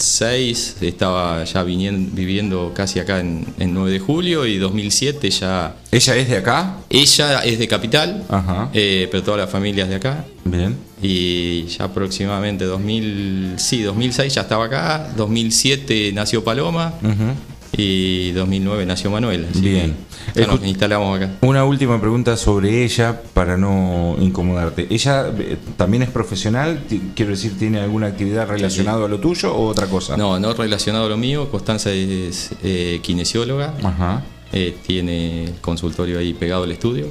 [0.03, 4.47] 2006 estaba ya viniendo, viviendo casi acá en, en 9 de julio.
[4.47, 5.75] Y 2007 ya.
[5.91, 6.77] ¿Ella es de acá?
[6.89, 8.71] Ella es de Capital, Ajá.
[8.73, 10.25] eh, pero toda la familia es de acá.
[10.45, 10.77] Bien.
[11.03, 15.13] Y ya aproximadamente 2000, sí, 2006 ya estaba acá.
[15.17, 16.95] 2007 nació Paloma.
[17.03, 17.35] Ujú.
[17.77, 19.47] Y 2009 nació Manuel.
[19.51, 19.95] así Bien.
[20.35, 21.33] que nos instalamos acá.
[21.43, 24.87] Una última pregunta sobre ella para no incomodarte.
[24.91, 26.81] ¿Ella eh, también es profesional?
[27.15, 30.17] Quiero decir, ¿tiene alguna actividad relacionada a lo tuyo o otra cosa?
[30.17, 31.51] No, no relacionado a lo mío.
[31.51, 33.75] Constanza es eh, kinesióloga.
[33.83, 34.25] Ajá.
[34.53, 37.07] Eh, tiene consultorio ahí pegado al estudio.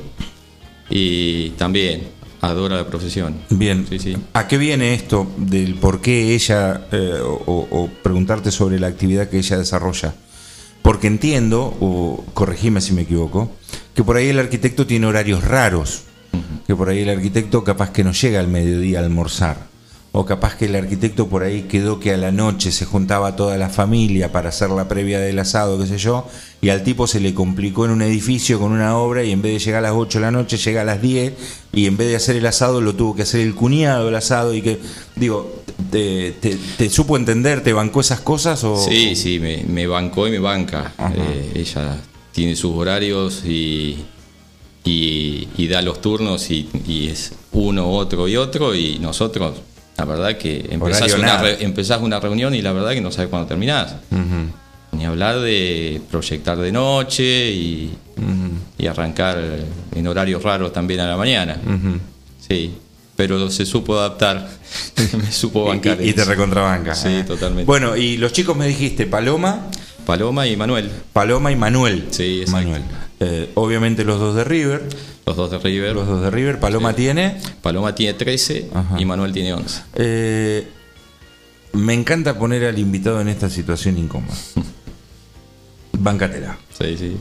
[0.89, 2.01] Y también
[2.41, 3.35] adora la profesión.
[3.49, 3.85] Bien.
[3.89, 4.17] Sí, sí.
[4.33, 9.29] ¿A qué viene esto del por qué ella, eh, o, o preguntarte sobre la actividad
[9.29, 10.13] que ella desarrolla?
[10.87, 13.51] Porque entiendo, o corregime si me equivoco,
[13.93, 16.03] que por ahí el arquitecto tiene horarios raros,
[16.65, 19.67] que por ahí el arquitecto capaz que no llega al mediodía a almorzar,
[20.13, 23.57] o capaz que el arquitecto por ahí quedó que a la noche se juntaba toda
[23.57, 26.25] la familia para hacer la previa del asado, qué sé yo,
[26.61, 29.53] y al tipo se le complicó en un edificio con una obra y en vez
[29.53, 31.33] de llegar a las 8 de la noche llega a las 10
[31.73, 34.55] y en vez de hacer el asado lo tuvo que hacer el cuñado el asado
[34.55, 34.79] y que,
[35.15, 38.75] digo, ¿te, te- te supo entender, te bancó esas cosas o...?
[38.77, 40.93] Sí, sí, me, me bancó y me banca.
[41.15, 41.97] Eh, ella
[42.31, 43.97] tiene sus horarios y,
[44.83, 49.57] y, y da los turnos y, y es uno, otro y otro y nosotros,
[49.97, 53.29] la verdad que empezás una, re- empezás una reunión y la verdad que no sabes
[53.29, 53.95] cuándo terminás.
[54.91, 57.93] Ni hablar de proyectar de noche y,
[58.77, 59.37] y arrancar
[59.93, 61.57] en horarios raros también a la mañana.
[62.47, 62.73] Sí,
[63.15, 64.47] pero se supo adaptar,
[65.21, 65.99] me supo bancar.
[66.01, 66.95] Y, y te recontrabanca.
[66.95, 67.23] Sí, eh.
[67.27, 67.65] totalmente.
[67.65, 69.67] Bueno, y los chicos me dijiste Paloma,
[70.05, 70.89] Paloma y Manuel.
[71.13, 72.05] Paloma y Manuel.
[72.11, 72.57] Sí, exacto.
[72.69, 72.83] Manuel.
[73.19, 74.87] Eh, obviamente los dos de River.
[75.25, 75.95] Los dos de River.
[75.95, 76.59] Los dos de River.
[76.59, 77.39] Paloma tiene.
[77.61, 78.99] Paloma tiene 13 Ajá.
[78.99, 79.81] y Manuel tiene 11.
[79.95, 80.67] Eh,
[81.73, 84.35] me encanta poner al invitado en esta situación incómoda.
[85.93, 86.57] Bancatela.
[86.77, 87.17] Sí, sí.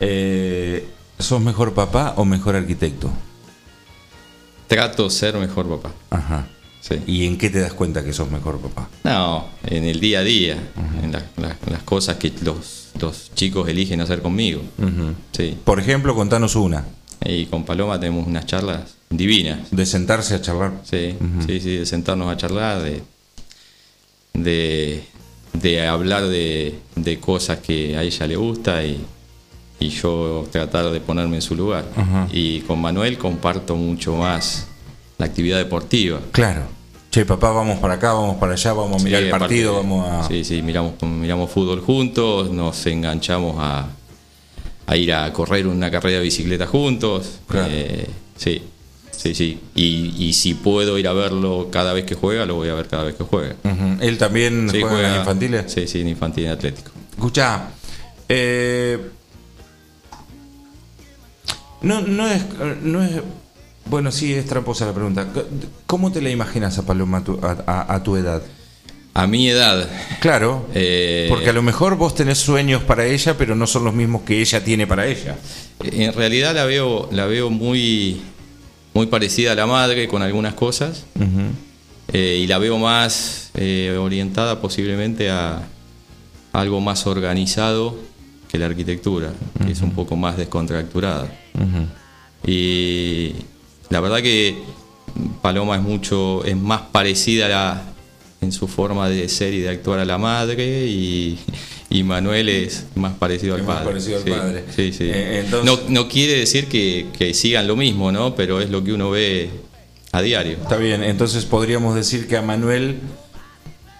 [0.00, 0.88] Eh,
[1.18, 3.10] ¿Sos mejor papá o mejor arquitecto?
[4.68, 5.92] Trato de ser mejor papá.
[6.10, 6.46] Ajá.
[7.06, 8.88] ¿Y en qué te das cuenta que sos mejor papá?
[9.04, 10.56] No, en el día a día,
[11.02, 14.62] en la- la- las cosas que los, los chicos eligen hacer conmigo.
[15.32, 15.56] Sí.
[15.64, 16.84] Por ejemplo, contanos una.
[17.24, 19.70] Y con Paloma tenemos unas charlas divinas.
[19.70, 20.72] De sentarse a charlar.
[20.84, 21.14] Sí,
[21.46, 23.02] sí, sí, de sentarnos a charlar, de,
[24.32, 25.04] de,
[25.52, 29.00] de hablar de, de cosas que a ella le gusta y,
[29.80, 31.84] y yo tratar de ponerme en su lugar.
[32.32, 34.66] Y con Manuel comparto mucho más
[35.20, 36.18] la actividad deportiva.
[36.32, 36.62] Claro.
[37.10, 39.88] Che, papá, vamos para acá, vamos para allá, vamos a mirar Sí, el partido, aparte,
[39.88, 40.28] vamos a.
[40.28, 43.88] Sí, sí, miramos, miramos fútbol juntos, nos enganchamos a,
[44.86, 47.40] a ir a correr una carrera de bicicleta juntos.
[47.52, 48.06] Eh,
[48.36, 48.62] sí,
[49.10, 49.58] sí, sí.
[49.74, 52.86] Y, y si puedo ir a verlo cada vez que juega, lo voy a ver
[52.86, 53.56] cada vez que juega.
[54.00, 55.64] ¿Él también Sí, juega, en juega- las infantiles?
[55.72, 56.92] Sí, sí, en infantil en atlético.
[57.10, 57.70] Escucha,
[58.28, 58.98] eh,
[61.82, 62.42] no, no es,
[62.82, 63.20] no es,
[63.90, 65.26] bueno, sí es tramposa la pregunta.
[65.86, 68.42] ¿Cómo te la imaginas a Paloma a tu, a- a- a tu edad?
[69.12, 69.88] A mi edad.
[70.20, 73.92] Claro, eh, porque a lo mejor vos tenés sueños para ella, pero no son los
[73.92, 75.36] mismos que ella tiene para ella.
[75.82, 78.20] En realidad la veo, la veo muy,
[78.94, 81.04] muy parecida a la madre con algunas cosas.
[82.12, 85.62] Eh, y la veo más eh, orientada posiblemente a
[86.52, 87.96] algo más organizado
[88.50, 89.32] que la arquitectura,
[89.64, 91.28] que es un poco más descontracturada.
[92.46, 93.32] Y
[93.90, 94.62] la verdad que
[95.42, 97.82] Paloma es mucho, es más parecida a la-
[98.40, 101.38] en su forma de ser y de actuar a la madre y,
[101.90, 103.90] y Manuel es más parecido al más padre.
[103.90, 104.64] parecido al Sí, padre.
[104.74, 105.04] Sí, sí.
[105.12, 108.34] Eh, entonces- no, no quiere decir que, que sigan lo mismo, ¿no?
[108.34, 109.50] Pero es lo que uno ve
[110.12, 110.52] a diario.
[110.62, 112.96] Está bien, entonces podríamos decir que a Manuel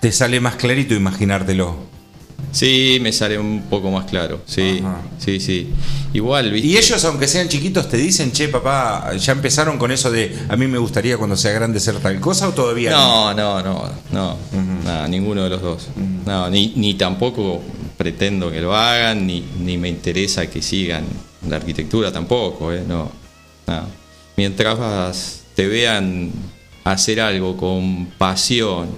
[0.01, 1.90] te sale más clarito imaginártelo.
[2.53, 4.43] Sí, me sale un poco más claro.
[4.47, 4.83] Sí,
[5.19, 5.69] sí, sí.
[6.13, 6.69] Igual, ¿viste?
[6.69, 10.57] Y ellos, aunque sean chiquitos, te dicen, che, papá, ¿ya empezaron con eso de a
[10.57, 14.37] mí me gustaría cuando sea grande ser tal cosa o todavía No, no, no, no.
[14.85, 15.89] Nada, ninguno de los dos.
[16.27, 17.63] No, ni, ni tampoco
[17.97, 21.05] pretendo que lo hagan, ni, ni me interesa que sigan
[21.49, 22.83] la arquitectura tampoco, ¿eh?
[22.87, 23.11] No.
[23.67, 23.83] no.
[24.37, 26.31] Mientras vas- te vean
[26.85, 28.89] hacer algo con pasión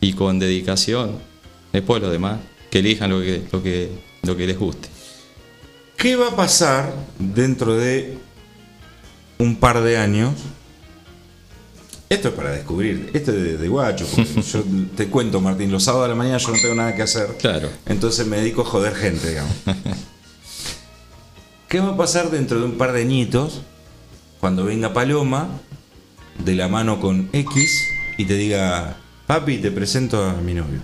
[0.00, 1.18] y con dedicación,
[1.72, 2.38] después lo demás,
[2.74, 3.88] que elijan lo que, lo que,
[4.24, 4.88] lo que les guste.
[5.96, 8.18] ¿Qué va a pasar dentro de
[9.38, 10.32] un par de años?
[12.08, 14.04] Esto es para descubrir, esto es de, de guacho.
[14.06, 14.64] porque yo
[14.96, 17.36] te cuento, Martín, los sábados de la mañana yo no tengo nada que hacer.
[17.38, 17.70] Claro.
[17.86, 19.54] Entonces me dedico a joder gente, digamos.
[21.68, 23.60] ¿Qué va a pasar dentro de un par de añitos
[24.40, 25.46] cuando venga Paloma
[26.44, 27.86] de la mano con X
[28.18, 28.96] y te diga,
[29.28, 30.80] papi, te presento a mi novio?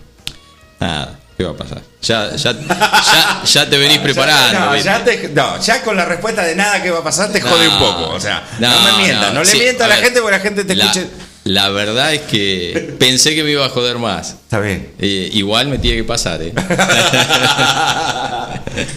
[0.78, 1.80] Nada, ¿qué va a pasar?
[2.02, 4.60] Ya, ya, ya, ya te venís preparando.
[4.60, 7.40] No, ya, te- no, ya con la respuesta de nada que va a pasar te
[7.40, 8.10] jode un poco.
[8.10, 10.42] O sea, no, me mientas, no, le sí, mientas a la ver, gente porque la
[10.42, 11.06] gente te la- escuche.
[11.44, 14.32] La verdad es que pensé que me iba a joder más.
[14.42, 14.92] Está bien.
[15.00, 16.52] igual me tiene que pasar, ¿eh?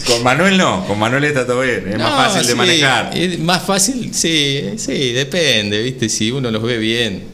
[0.06, 3.10] Con Manuel no, con Manuel está todo bien, es más No, fácil de manejar.
[3.16, 6.08] Es más fácil, sí, sí, depende, ¿viste?
[6.08, 7.24] Si uno los ve bien,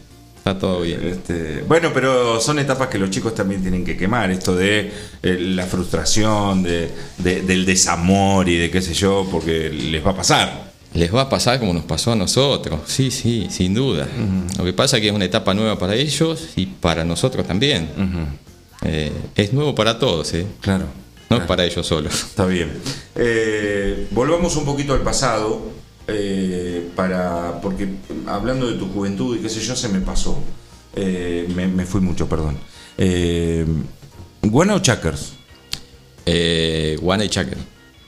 [0.41, 1.07] está todo bien.
[1.07, 4.91] Este, bueno, pero son etapas que los chicos también tienen que quemar, esto de
[5.23, 10.11] eh, la frustración, de, de- del desamor y de qué sé yo, porque les va
[10.13, 10.71] a pasar.
[10.95, 14.09] Les va a pasar como nos pasó a nosotros, sí, sí, sin duda.
[14.59, 17.89] Lo que pasa es que es una etapa nueva para ellos y para nosotros también.
[18.83, 20.47] Eh, es nuevo para todos, ¿eh?
[20.61, 20.87] Claro.
[21.29, 22.13] No es para ellos solos.
[22.13, 22.73] Está bien.
[23.15, 25.63] Eh, volvamos un poquito al pasado,
[26.13, 27.89] eh, para porque
[28.27, 30.39] hablando de tu juventud y qué sé yo, se me pasó.
[30.95, 32.59] Eh, me, me fui mucho, perdón.
[32.99, 33.65] Eh,
[34.43, 35.33] ¿Guana o Chakers?
[37.01, 37.59] Guana y Chaker.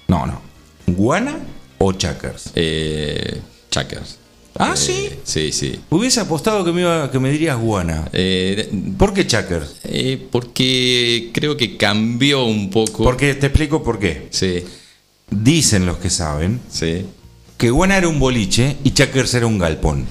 [0.08, 0.40] No, no.
[0.86, 1.38] ¿Guana
[1.78, 2.50] o Chakers?
[2.54, 3.40] Eh,
[3.70, 4.18] Chakers.
[4.58, 5.08] Ah, sí.
[5.24, 5.80] Sí, sí.
[5.90, 8.10] Hubiese apostado que me, iba, que me dirías Guana.
[8.98, 9.80] ¿Por qué Chakers?
[10.30, 13.02] porque creo que cambió un poco.
[13.04, 14.28] Porque te explico por qué.
[14.30, 14.64] Sí,
[15.32, 17.06] Dicen los que saben sí.
[17.62, 20.04] Que Guana era un boliche y Chakers era un galpón.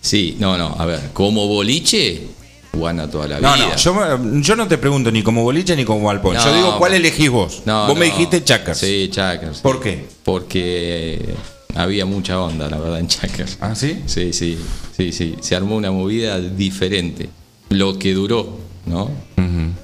[0.00, 0.74] Sí, no, no.
[0.76, 2.26] A ver, como boliche,
[2.72, 3.68] Guana toda la No, vida.
[3.68, 6.36] no, yo, me- yo no te pregunto ni como boliche ni como galpón.
[6.36, 7.62] yo No, digo, ¿cuál elegís vos?
[7.64, 8.12] No, vos me no.
[8.12, 8.78] dijiste Chakers.
[8.78, 9.60] Sí, Chakers.
[9.60, 10.04] ¿Por qué?
[10.24, 11.34] Porque
[11.76, 13.58] había mucha onda, la verdad, en Chakers.
[13.60, 14.02] ¿Ah, sí?
[14.06, 14.58] Sí, sí,
[14.96, 15.36] sí, sí.
[15.40, 17.28] Se armó una movida diferente.
[17.68, 19.10] Lo que duró, ¿no?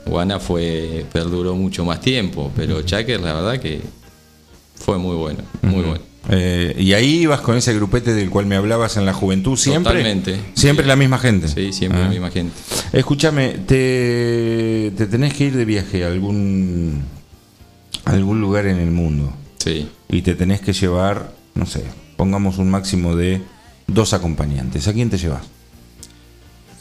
[0.07, 3.81] Guana fue, perduró mucho más tiempo, pero Chakers, la verdad que
[4.75, 6.12] fue muy bueno, muy bueno.
[6.29, 9.93] Eh, y ahí ibas con ese grupete del cual me hablabas en la juventud, siempre.
[9.93, 10.37] Totalmente.
[10.55, 11.49] Siempre la misma gente.
[11.49, 12.05] Sí, siempre Ah.
[12.05, 12.55] la misma gente.
[12.93, 17.03] Escúchame, te, te tenés que ir de viaje a algún,
[18.05, 19.33] a algún lugar en el mundo.
[19.59, 19.89] Sí.
[20.11, 21.83] Y te tenés que llevar, no sé,
[22.17, 23.41] pongamos un máximo de
[23.89, 24.87] dos acompañantes.
[24.89, 25.43] ¿A quién te llevas?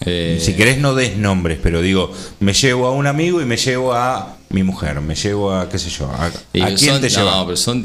[0.06, 3.58] Eh, Si querés no des nombres, pero digo, me llevo a un amigo y me
[3.58, 7.10] llevo a mi mujer, me llevo a, qué sé yo, a, ¿a quién son- te
[7.10, 7.36] llevas?
[7.38, 7.84] No, pero son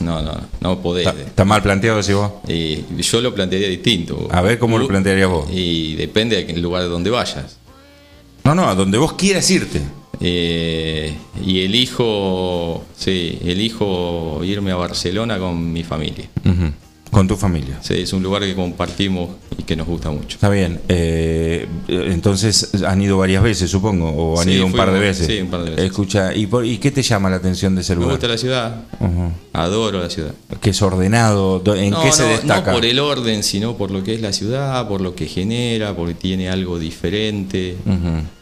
[0.00, 1.06] no, no, no podés.
[1.06, 2.32] ¿Está, está mal planteado decís vos?
[2.48, 4.28] Y yo lo plantearía distinto.
[4.30, 5.46] A ver cómo lo plantearías vos.
[5.52, 7.58] Y depende del lugar donde vayas.
[8.44, 9.80] No, no, a donde vos quieras irte.
[10.20, 11.14] Eh,
[11.44, 16.28] y elijo, sí, elijo irme a Barcelona con mi familia.
[16.44, 16.72] Ujú,
[17.10, 17.78] Con tu familia.
[17.82, 20.36] Sí, es un lugar que compartimos y que nos gusta mucho.
[20.36, 20.80] Está bien.
[20.88, 25.26] eh, entonces han ido varias veces, supongo, o han Sí, ido un par de veces.
[25.26, 25.84] sí, un par de veces.
[25.86, 28.16] Escucha, ¿y, por- ¿y qué te llama la atención de ese Me lugar?
[28.16, 28.82] gusta la ciudad,
[29.52, 30.32] adoro la ciudad.
[30.60, 32.70] Que es ordenado, do- ¿en no, qué se no, destaca?
[32.72, 35.94] No por el orden, sino por lo que es la ciudad, por lo que genera,
[35.96, 37.76] porque tiene algo diferente.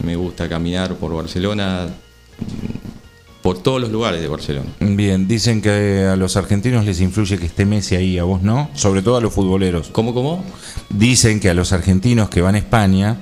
[0.02, 1.86] Me gusta caminar por Barcelona,
[3.46, 4.66] por todos los lugares de Barcelona.
[4.80, 8.68] Bien, dicen que a los argentinos les influye que esté Messi ahí, a vos no,
[8.74, 9.86] sobre todo a los futboleros.
[9.92, 10.44] ¿Cómo, cómo?
[10.90, 13.18] Dicen que a los argentinos que van a España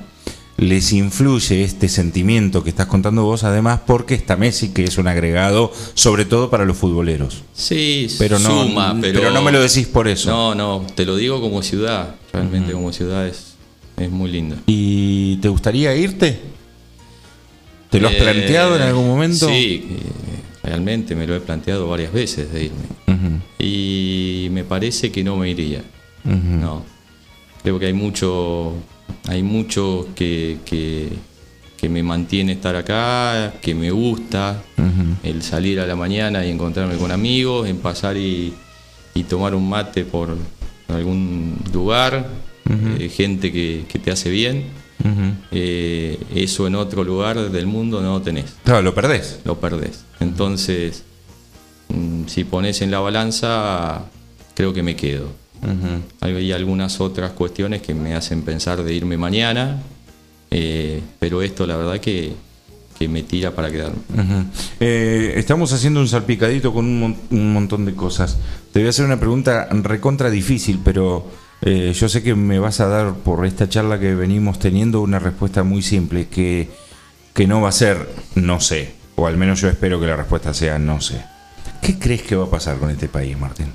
[0.57, 5.09] les influye este sentimiento que estás contando vos, además porque está Messi, que es un
[5.09, 7.43] agregado, sobre todo para los futboleros.
[7.53, 10.31] Sí, Pero no- suma, pero, pero no me lo decís por eso.
[10.31, 12.15] No, no, te lo digo como ciudad.
[12.33, 13.57] Realmente como ciudad es,
[13.99, 14.57] es muy lindo.
[14.67, 16.54] ¿Y te gustaría irte?
[17.95, 19.47] ¿Te lo has Eh, planteado en algún momento?
[19.47, 19.85] Sí,
[20.65, 23.41] realmente me lo he planteado varias veces de irme.
[23.59, 25.83] Y me parece que no me iría.
[26.25, 26.85] No.
[27.63, 28.73] Creo que hay mucho,
[29.29, 31.09] hay mucho que, que,
[31.77, 34.61] que me mantiene estar acá, que me gusta.
[35.23, 38.53] El salir a la mañana y encontrarme con amigos, en pasar y,
[39.15, 40.37] y tomar un mate por
[40.89, 42.29] algún lugar,
[42.99, 44.65] eh, gente que, que te hace bien.
[45.51, 48.55] Eh, eso en otro lugar del mundo no lo tenés.
[48.65, 49.41] Claro, lo perdés.
[49.45, 50.05] Lo perdés.
[50.21, 51.05] Entonces,
[51.89, 54.05] mm, si pones en la balanza,
[54.55, 55.29] creo que me quedo.
[56.21, 59.81] Hay algunas otras cuestiones que me hacen pensar de irme mañana,
[60.51, 62.33] eh, pero esto la verdad que,
[62.99, 63.97] que me tira para quedarme.
[64.81, 68.37] Eh, estamos haciendo un salpicadito con un, mon- un montón de cosas.
[68.73, 71.27] Te voy a hacer una pregunta recontra difícil, pero
[71.67, 75.19] eh, yo sé que me vas a dar por esta charla que venimos teniendo una
[75.19, 76.69] respuesta muy simple, que,
[77.33, 80.53] que no va a ser no sé, o al menos yo espero que la respuesta
[80.55, 81.25] sea no sé.
[81.81, 83.73] ¿Qué crees que va a pasar con este país, Martín?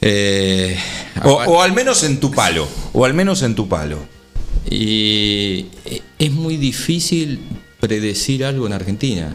[0.00, 0.76] Eh,
[1.24, 3.98] O, o al menos en tu palo, o al menos en tu palo.
[4.68, 7.40] Y eh, es muy difícil
[7.80, 9.34] predecir algo en Argentina.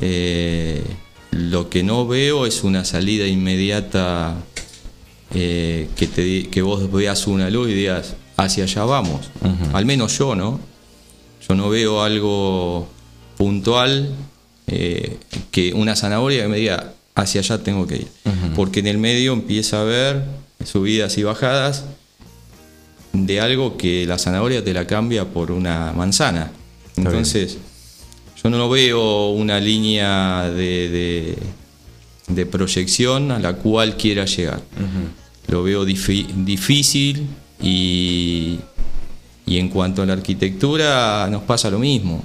[0.00, 0.82] Eh,
[1.30, 4.36] lo que no veo es una salida inmediata
[5.34, 9.30] eh, que, te, di- que vos veas una luz y digas, hacia allá vamos.
[9.74, 10.60] Al menos yo, ¿no?
[11.48, 12.88] Yo no veo algo
[13.36, 14.10] puntual,
[14.66, 15.16] eh,
[15.50, 18.08] que una zanahoria que me diga, hacia allá tengo que ir.
[18.54, 20.24] Porque en el medio empieza a haber
[20.64, 21.84] subidas y bajadas
[23.12, 26.52] de algo que la zanahoria te la cambia por una manzana.
[26.96, 27.58] Entonces,
[28.42, 31.38] yo no veo una línea de, de-
[32.28, 34.60] de proyección a la cual quiera llegar.
[35.46, 37.26] Lo veo difícil
[37.62, 38.58] y,
[39.46, 42.22] y en cuanto a la arquitectura nos pasa lo mismo.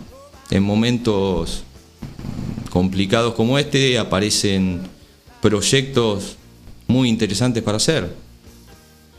[0.52, 1.64] En momentos
[2.70, 4.82] complicados como este aparecen
[5.42, 6.38] proyectos
[6.88, 8.14] muy interesantes para hacer.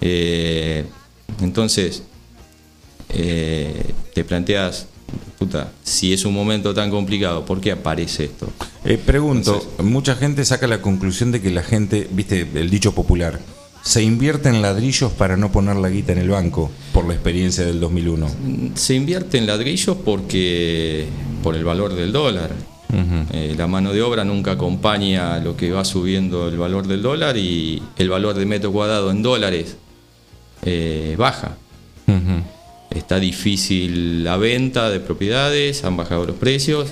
[0.01, 0.85] Eh,
[1.41, 2.03] entonces,
[3.11, 4.87] eh, te planteas,
[5.39, 8.49] puta, si es un momento tan complicado, ¿por qué aparece esto?
[8.85, 13.41] Eh, pregunto, mucha gente saca la conclusión de que la gente, viste, el dicho popular,
[13.83, 17.65] se invierte en ladrillos para no poner la guita en el banco, por la experiencia
[17.65, 18.29] del 2001.
[18.75, 21.07] Se invierte en ladrillos porque
[21.43, 22.51] por el valor del dólar.
[23.33, 27.37] Eh, la mano de obra nunca acompaña lo que va subiendo el valor del dólar
[27.37, 29.77] y el valor de metro cuadrado en dólares
[30.65, 31.57] eh, baja.
[32.95, 36.91] Está difícil la venta de propiedades, han bajado los precios,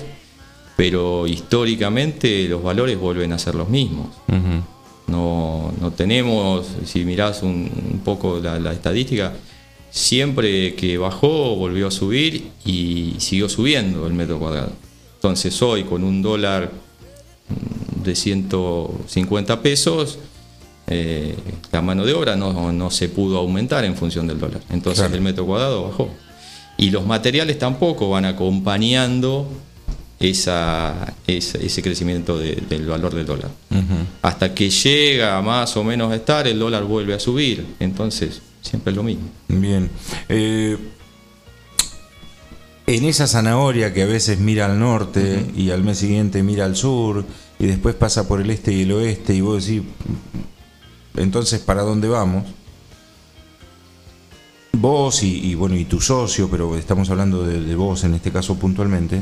[0.75, 4.07] pero históricamente los valores vuelven a ser los mismos.
[5.07, 9.33] No, no tenemos, si mirás un, un poco la, la estadística,
[9.91, 14.71] siempre que bajó volvió a subir y siguió subiendo el metro cuadrado.
[15.15, 16.71] Entonces hoy con un dólar
[18.03, 20.19] de 150 pesos,
[20.87, 21.35] eh,
[21.71, 24.61] la mano de obra no, no se pudo aumentar en función del dólar.
[24.69, 25.15] Entonces Claro.
[25.15, 26.09] el metro cuadrado bajó.
[26.77, 29.47] Y los materiales tampoco van acompañando
[30.19, 33.49] esa, esa- ese crecimiento de- del valor del dólar.
[34.21, 37.65] Hasta que llega más o menos a estar, el dólar vuelve a subir.
[37.79, 39.23] Entonces, siempre es lo mismo.
[39.49, 39.89] Bien.
[40.29, 40.77] Eh,
[42.87, 46.75] en esa zanahoria que a veces mira al norte y al mes siguiente mira al
[46.75, 47.23] sur
[47.59, 49.83] y después pasa por el este y el oeste y vos decís,
[51.15, 52.45] entonces, ¿para dónde vamos?
[54.83, 58.55] vos y, bueno y tu socio, pero estamos hablando de, de vos en este caso
[58.59, 59.21] puntualmente,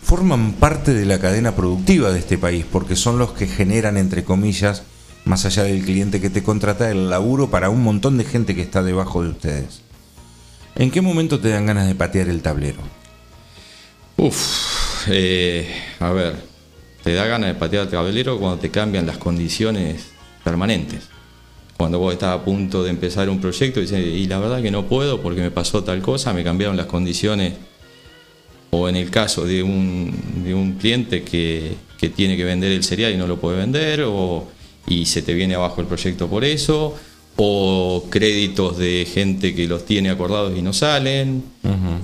[0.00, 4.22] forman parte de la cadena productiva de este país, porque son los que generan, entre
[4.22, 4.84] comillas,
[5.24, 8.62] más allá del cliente que te contrata, el laburo para un montón de gente que
[8.62, 9.80] está debajo de ustedes.
[10.76, 12.78] ¿En qué momento te dan ganas de patear el tablero?
[14.18, 16.36] Uf, eh, a ver,
[17.02, 20.15] te da ganas de patear el tablero cuando te cambian las condiciones
[20.46, 21.08] permanentes.
[21.76, 24.70] Cuando vos estás a punto de empezar un proyecto y dices, y la verdad que
[24.70, 27.54] no puedo porque me pasó tal cosa, me cambiaron las condiciones.
[28.70, 32.84] O en el caso de un, de un cliente que, que tiene que vender el
[32.84, 34.46] cereal y no lo puede vender, o,
[34.86, 36.94] y se te viene abajo el proyecto por eso,
[37.34, 41.42] o créditos de gente que los tiene acordados y no salen.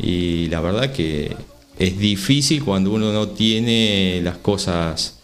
[0.02, 1.36] Y la verdad que
[1.78, 5.21] es difícil cuando uno no tiene las cosas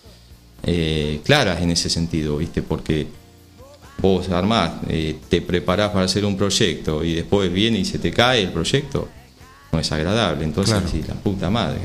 [0.70, 2.60] eh, claras en ese sentido, ¿viste?
[2.62, 3.06] Porque
[4.00, 8.10] vos armás, eh, te preparás para hacer un proyecto y después viene y se te
[8.10, 9.08] cae el proyecto,
[9.72, 10.44] no es agradable.
[10.44, 10.88] Entonces, Claro.
[10.90, 11.80] sí, la puta madre.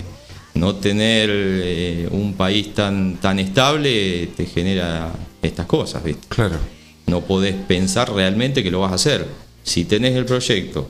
[0.55, 5.11] No tener eh, un país tan, tan estable te genera
[5.41, 6.27] estas cosas, ¿viste?
[6.27, 6.57] Claro.
[7.07, 9.25] No podés pensar realmente que lo vas a hacer.
[9.63, 10.89] Si tenés el proyecto,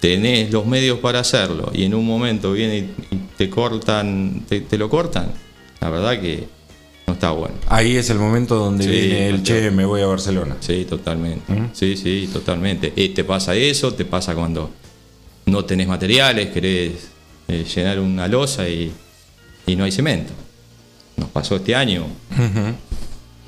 [0.00, 4.62] tenés los medios para hacerlo y en un momento viene y y te cortan, te,
[4.62, 5.30] te lo cortan,
[5.80, 6.44] la verdad que
[7.08, 7.54] no está bueno.
[7.68, 10.58] Ahí es el momento donde Sí, viene el che, me voy a Barcelona.
[10.60, 11.70] Sí, totalmente.
[11.72, 12.92] Sí, sí, totalmente.
[12.96, 14.70] Eh, te pasa eso, te pasa cuando
[15.46, 17.08] no tenés materiales, querés
[17.48, 18.92] eh, llenar una losa y,
[19.66, 20.34] y no hay cemento.
[21.16, 22.06] Nos pasó este año,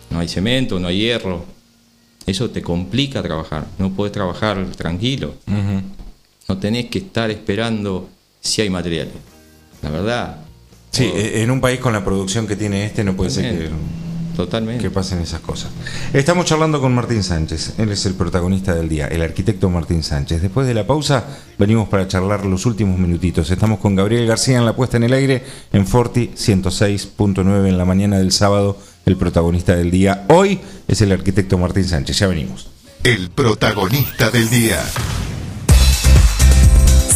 [0.08, 1.44] no hay cemento, no hay hierro.
[2.26, 3.66] Eso te complica trabajar.
[3.78, 5.34] No podés trabajar tranquilo.
[6.48, 8.08] No tenés que estar esperando
[8.40, 9.14] si hay materiales.
[9.82, 10.38] La verdad.
[10.90, 13.70] Sí, eh, en un país con la producción que tiene este no puede ser que,
[14.36, 14.82] Totalmente.
[14.82, 15.70] que pasen esas cosas.
[16.12, 20.42] Estamos charlando con Martín Sánchez, él es el protagonista del día, el arquitecto Martín Sánchez.
[20.42, 21.24] Después de la pausa
[21.58, 23.50] venimos para charlar los últimos minutitos.
[23.50, 27.84] Estamos con Gabriel García en la puesta en el aire en Forti 106.9 en la
[27.84, 28.76] mañana del sábado,
[29.06, 30.24] el protagonista del día.
[30.28, 32.68] Hoy es el arquitecto Martín Sánchez, ya venimos.
[33.04, 34.82] El protagonista del día.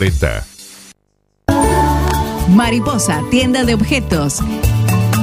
[0.00, 0.46] 2040.
[2.48, 4.38] Mariposa, tienda de objetos.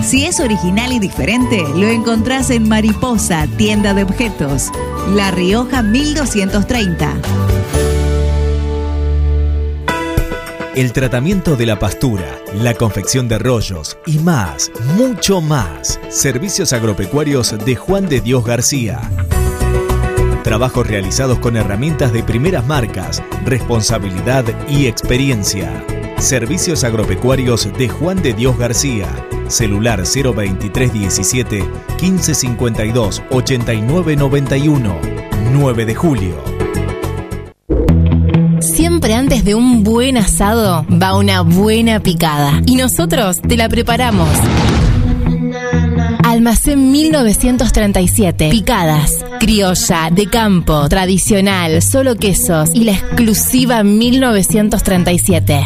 [0.03, 4.71] Si es original y diferente, lo encontrás en Mariposa, tienda de objetos.
[5.13, 7.13] La Rioja 1230.
[10.75, 15.99] El tratamiento de la pastura, la confección de rollos y más, mucho más.
[16.09, 19.01] Servicios agropecuarios de Juan de Dios García.
[20.47, 25.85] Trabajos realizados con herramientas de primeras marcas, responsabilidad y experiencia.
[26.19, 29.09] Servicios agropecuarios de Juan de Dios García.
[29.49, 31.65] Celular 02317
[32.01, 34.95] 1552 8991.
[35.51, 36.35] 9 de julio.
[38.61, 42.61] Siempre antes de un buen asado va una buena picada.
[42.65, 44.29] Y nosotros te la preparamos.
[46.37, 48.49] Almacén 1937.
[48.51, 49.25] Picadas.
[49.39, 55.65] Criolla, de campo, tradicional, solo quesos y la exclusiva 1937.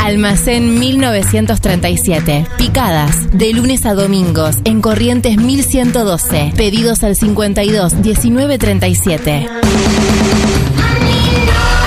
[0.00, 2.46] Almacén 1937.
[2.58, 3.30] Picadas.
[3.32, 4.56] De lunes a domingos.
[4.64, 6.52] En Corrientes 1112.
[6.54, 9.48] Pedidos al 52 1937.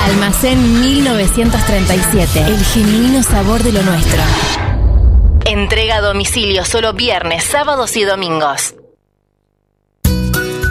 [0.07, 2.39] Almacén 1937.
[2.39, 4.62] El genuino sabor de lo nuestro.
[5.53, 8.73] Entrega a domicilio solo viernes, sábados y domingos.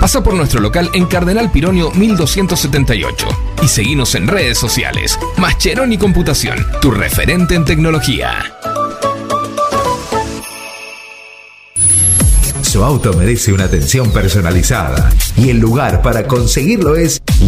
[0.00, 3.28] Pasa por nuestro local en Cardenal Pironio 1278
[3.62, 5.18] y seguinos en redes sociales.
[5.36, 8.32] Mascheroni Computación, tu referente en tecnología.
[12.62, 17.19] Su auto merece una atención personalizada y el lugar para conseguirlo es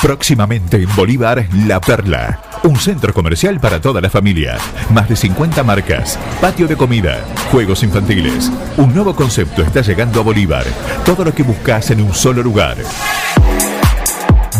[0.00, 2.40] Próximamente en Bolívar, La Perla.
[2.62, 4.58] Un centro comercial para toda la familia.
[4.90, 6.18] Más de 50 marcas.
[6.40, 7.24] Patio de comida.
[7.50, 8.52] Juegos infantiles.
[8.76, 10.64] Un nuevo concepto está llegando a Bolívar.
[11.04, 12.76] Todo lo que buscas en un solo lugar.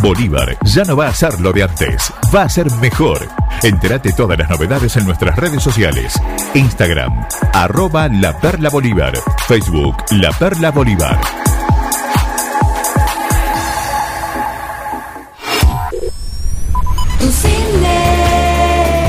[0.03, 3.27] Bolívar ya no va a ser lo de antes, va a ser mejor.
[3.63, 6.21] Entérate todas las novedades en nuestras redes sociales.
[6.55, 9.15] Instagram, arroba La Perla Bolívar.
[9.49, 11.19] Facebook, La Perla Bolívar.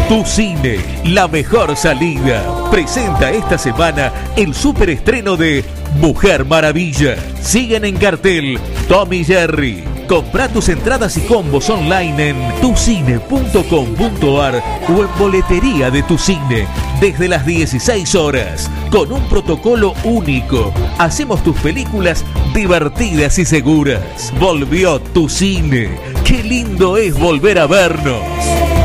[0.08, 2.42] Tu cine, la mejor salida.
[2.72, 5.66] Presenta esta semana el superestreno de
[6.00, 7.18] Mujer Maravilla.
[7.42, 9.84] Siguen en cartel Tommy Jerry.
[10.08, 16.66] Compra tus entradas y combos online en tucine.com.ar o en boletería de tu cine
[17.02, 20.74] desde las 16 horas con un protocolo único.
[21.00, 24.34] Hacemos tus películas divertidas y seguras.
[24.40, 26.00] Volvió tu cine.
[26.24, 28.77] Qué lindo es volver a vernos.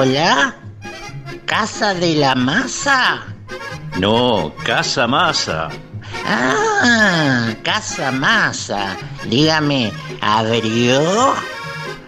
[0.00, 0.54] Hola.
[1.44, 3.26] ¿Casa de la masa?
[3.98, 5.70] No, Casa Masa.
[6.24, 8.96] Ah, Casa Masa.
[9.28, 9.90] Dígame,
[10.20, 11.34] ¿abrió?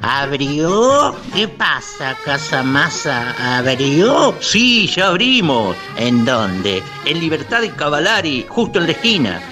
[0.02, 1.16] ¿Abrió?
[1.34, 3.34] ¿Qué pasa, Casa Masa?
[3.58, 4.36] ¿Abrió?
[4.38, 5.74] Sí, ya abrimos.
[5.96, 6.84] ¿En dónde?
[7.06, 9.42] En Libertad y Cavalari, justo en la esquina.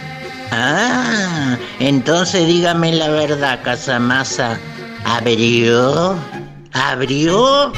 [0.53, 4.61] Ah, entonces dígame la verdad, Casa Masa.
[5.05, 6.14] ¿Abrió?
[6.72, 7.72] ¿Abrió?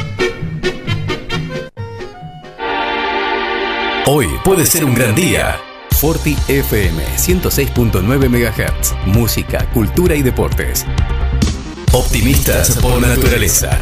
[4.06, 5.60] Hoy puede ser un gran día.
[5.92, 8.94] Forti FM 106.9 MHz.
[9.06, 10.84] Música, cultura y deportes.
[11.92, 13.78] Optimistas por naturaleza.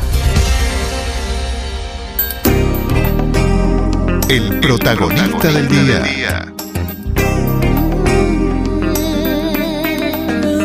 [4.29, 6.53] El protagonista del día.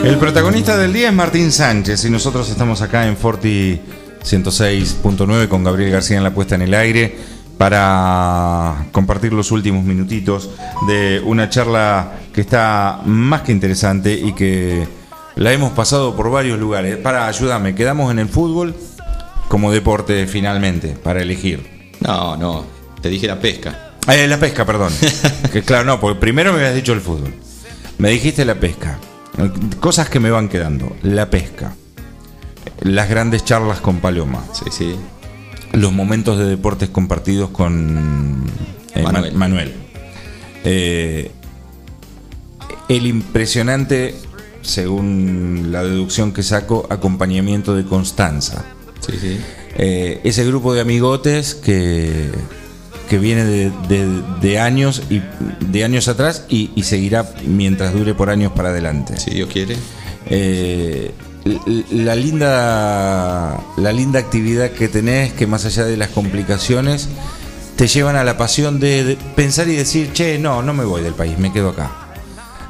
[0.03, 3.79] El protagonista del día es Martín Sánchez y nosotros estamos acá en Forti
[4.23, 7.15] 106.9 con Gabriel García en la puesta en el aire
[7.57, 10.49] para compartir los últimos minutitos
[10.87, 14.87] de una charla que está más que interesante y que
[15.35, 16.97] la hemos pasado por varios lugares.
[16.97, 18.75] Para, ayúdame, quedamos en el fútbol
[19.47, 21.91] como deporte finalmente, para elegir.
[21.99, 22.65] No, no,
[23.01, 23.93] te dije la pesca.
[24.07, 24.91] Eh, la pesca, perdón.
[25.53, 27.33] que claro, no, porque primero me habías dicho el fútbol.
[27.97, 28.97] Me dijiste la pesca.
[29.79, 30.95] Cosas que me van quedando.
[31.03, 31.73] La pesca.
[32.83, 34.43] Las grandes charlas con Paloma.
[34.53, 34.95] Sí, sí.
[35.71, 38.45] Los momentos de deportes compartidos con
[38.93, 39.33] eh, Ma- Manuel.
[39.33, 39.73] Manuel.
[40.65, 41.31] Eh,
[42.89, 44.15] el impresionante,
[44.61, 48.65] según la deducción que saco, acompañamiento de Constanza.
[48.99, 49.37] Sí, sí.
[49.77, 52.29] Eh, ese grupo de amigotes que,
[53.09, 55.21] que viene de, de- de años y
[55.65, 59.17] de años atrás y, y seguirá mientras dure por años para adelante.
[59.19, 59.75] Si Dios quiere.
[60.29, 61.11] Eh,
[61.45, 67.09] la linda la linda actividad que tenés que más allá de las complicaciones
[67.75, 71.13] te llevan a la pasión de, pensar y decir che no no me voy del
[71.13, 71.91] país me quedo acá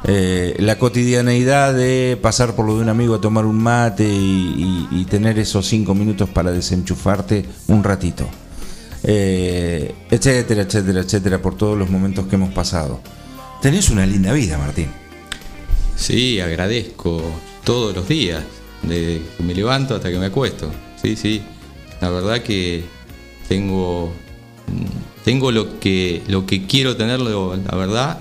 [0.06, 5.06] eh, la cotidianeidad de pasar por lo de un amigo a tomar un mate y
[5.08, 8.28] tener esos cinco minutos para desenchufarte un ratito.
[9.06, 13.00] Eh, etcétera, etcétera, etcétera, por todos los momentos que hemos pasado.
[13.60, 14.88] Tenés una linda vida, Martín.
[15.94, 17.22] Sí, agradezco
[17.64, 18.42] todos los días,
[18.88, 20.70] desde que me levanto hasta que me acuesto.
[21.02, 21.42] Sí, sí.
[22.00, 22.84] La verdad que
[23.48, 24.12] tengo
[24.66, 28.18] mm, tengo lo que lo que quiero tenerlo, la verdad,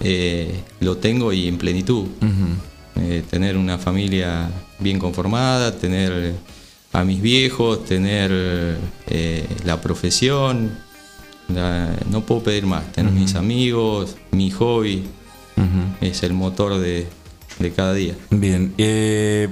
[0.00, 2.06] eh, lo tengo y en plenitud.
[3.00, 6.34] Eh, tener una familia bien conformada, tener
[6.92, 8.30] a mis viejos, tener
[9.08, 10.70] eh, la profesión.
[11.48, 12.90] la- no puedo pedir más.
[12.92, 15.04] Tener mis amigos, mi hobby.
[16.00, 17.06] Es el motor de,
[17.58, 18.14] de cada día.
[18.30, 18.74] Bien.
[18.78, 19.48] eh,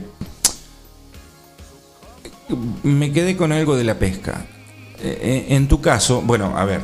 [2.82, 4.46] me quedé con algo de la pesca.
[5.02, 6.80] Eh, en tu caso, bueno, a ver.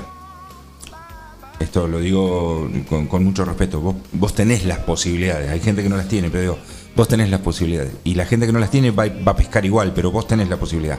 [1.59, 3.81] Esto lo digo con, con mucho respeto.
[3.81, 5.51] Vos, vos tenés las posibilidades.
[5.51, 6.59] Hay gente que no las tiene, pero digo,
[6.95, 7.93] vos tenés las posibilidades.
[8.05, 10.49] Y la gente que no las tiene va, va a pescar igual, pero vos tenés
[10.49, 10.99] la posibilidad.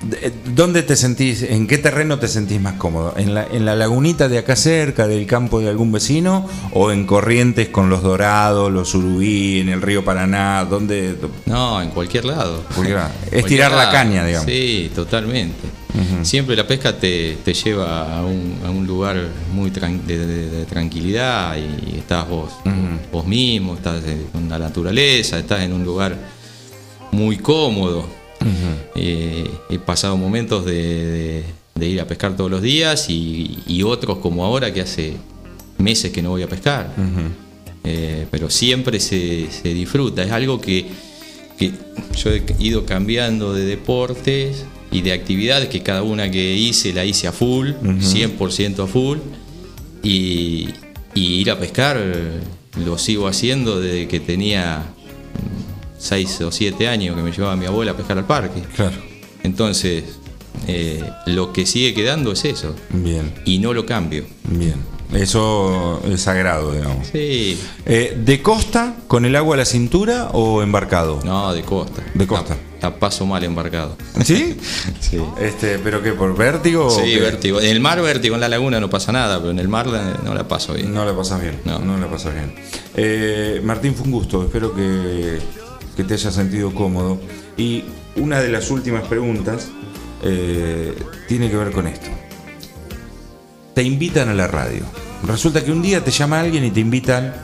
[0.00, 3.14] D- ¿Dónde te sentís, en qué terreno te sentís más cómodo?
[3.16, 6.46] ¿En la, ¿En la lagunita de acá cerca, del campo de algún vecino?
[6.72, 10.64] ¿O en corrientes con los dorados, los surubí, en el río Paraná?
[10.64, 11.16] ¿Dónde?
[11.46, 12.62] No, en cualquier lado.
[12.74, 13.10] Cualquier lado.
[13.24, 14.48] Es Cualquier tirar la caña, digamos.
[14.48, 15.66] Sí, totalmente.
[16.22, 19.16] Siempre la pesca te, te lleva a un, a un lugar
[19.52, 22.52] muy tran- de, de- de tranquilidad y estás vos,
[23.10, 26.16] vos mismo, estás eh, con la naturaleza, estás en un lugar
[27.10, 28.06] muy cómodo.
[28.94, 30.72] Eh, he pasado momentos de,
[31.06, 35.12] de- de ir a pescar todos los días y, y otros como ahora que hace
[35.78, 36.92] meses que no voy a pescar.
[37.84, 40.24] Eh, pero siempre se, se disfruta.
[40.24, 40.86] Es algo que,
[41.56, 41.72] que
[42.16, 47.04] yo he ido cambiando de deportes y de actividades que cada una que hice la
[47.04, 47.70] hice a full,
[48.00, 49.18] 100% a full.
[50.02, 50.68] Y,
[51.14, 52.00] y ir a pescar
[52.84, 54.82] lo sigo haciendo desde que tenía
[55.98, 58.62] 6 o 7 años que me llevaba mi abuela a pescar al parque.
[58.74, 58.96] Claro.
[59.42, 60.04] Entonces,
[60.66, 62.74] eh, lo que sigue quedando es eso.
[62.90, 63.32] Bien.
[63.44, 64.24] Y no lo cambio.
[64.44, 64.76] Bien.
[65.12, 67.08] Eso es sagrado, digamos.
[67.08, 67.58] Sí.
[67.86, 71.20] Eh, ¿De costa, con el agua a la cintura o embarcado?
[71.24, 72.02] No, de costa.
[72.12, 72.58] De costa.
[72.82, 73.96] La, la paso mal embarcado.
[74.22, 74.58] ¿Sí?
[75.00, 75.18] sí.
[75.40, 76.12] Este, ¿Pero qué?
[76.12, 76.90] ¿Por vértigo?
[76.90, 77.58] Sí, vértigo.
[77.58, 79.86] En el mar vértigo, en la laguna no pasa nada, pero en el mar
[80.22, 80.92] no la paso bien.
[80.92, 81.58] No la pasas bien.
[81.64, 82.52] No, la pasas bien.
[82.94, 84.44] Eh, Martín, fue un gusto.
[84.44, 85.38] Espero que,
[85.98, 87.18] que te hayas sentido cómodo.
[87.56, 87.82] Y
[88.14, 89.66] una de las últimas preguntas
[90.22, 90.94] eh,
[91.26, 92.06] tiene que ver con esto.
[93.74, 94.84] Te invitan a la radio.
[95.26, 97.34] Resulta que un día te llama alguien y te invitan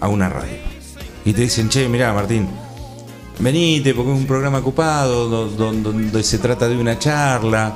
[0.00, 0.56] a una radio.
[1.24, 2.48] Y te dicen, che, mirá, Martín,
[3.40, 7.74] venite porque es un programa ocupado do- do- donde se trata de una charla.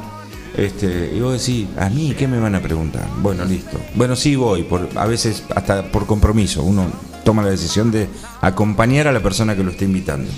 [0.57, 3.09] Este, y vos decís, ¿a mí qué me van a preguntar?
[3.19, 3.81] Bueno, listo.
[3.95, 6.63] Bueno, sí voy, por, a veces hasta por compromiso.
[6.63, 6.91] Uno
[7.25, 8.09] toma la decisión de
[8.41, 10.31] acompañar a la persona que lo está invitando.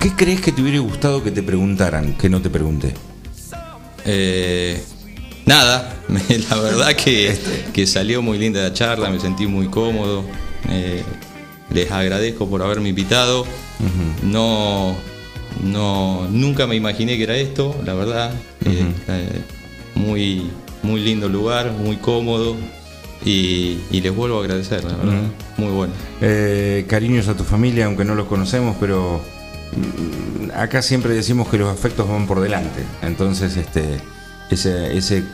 [0.00, 2.94] ¿Qué crees que te hubiera gustado que te preguntaran, que no te pregunté?
[4.04, 4.82] Eh,
[5.44, 5.96] nada,
[6.50, 7.36] la verdad que,
[7.72, 10.24] que salió muy linda la charla, me sentí muy cómodo.
[10.68, 11.02] Eh,
[11.70, 13.46] les agradezco por haberme invitado.
[14.22, 14.96] No,
[15.62, 18.32] no, nunca me imaginé que era esto, la verdad.
[18.64, 19.40] Eh, eh,
[19.94, 20.50] muy,
[20.82, 22.56] muy lindo lugar, muy cómodo.
[23.24, 25.22] Y, y les vuelvo a agradecer, la verdad.
[25.56, 25.92] Muy bueno.
[26.20, 29.20] Eh, cariños a tu familia, aunque no los conocemos, pero
[29.76, 32.84] mm, acá siempre decimos que los afectos van por delante.
[33.02, 33.82] Entonces, este,
[34.50, 35.24] ese, ese-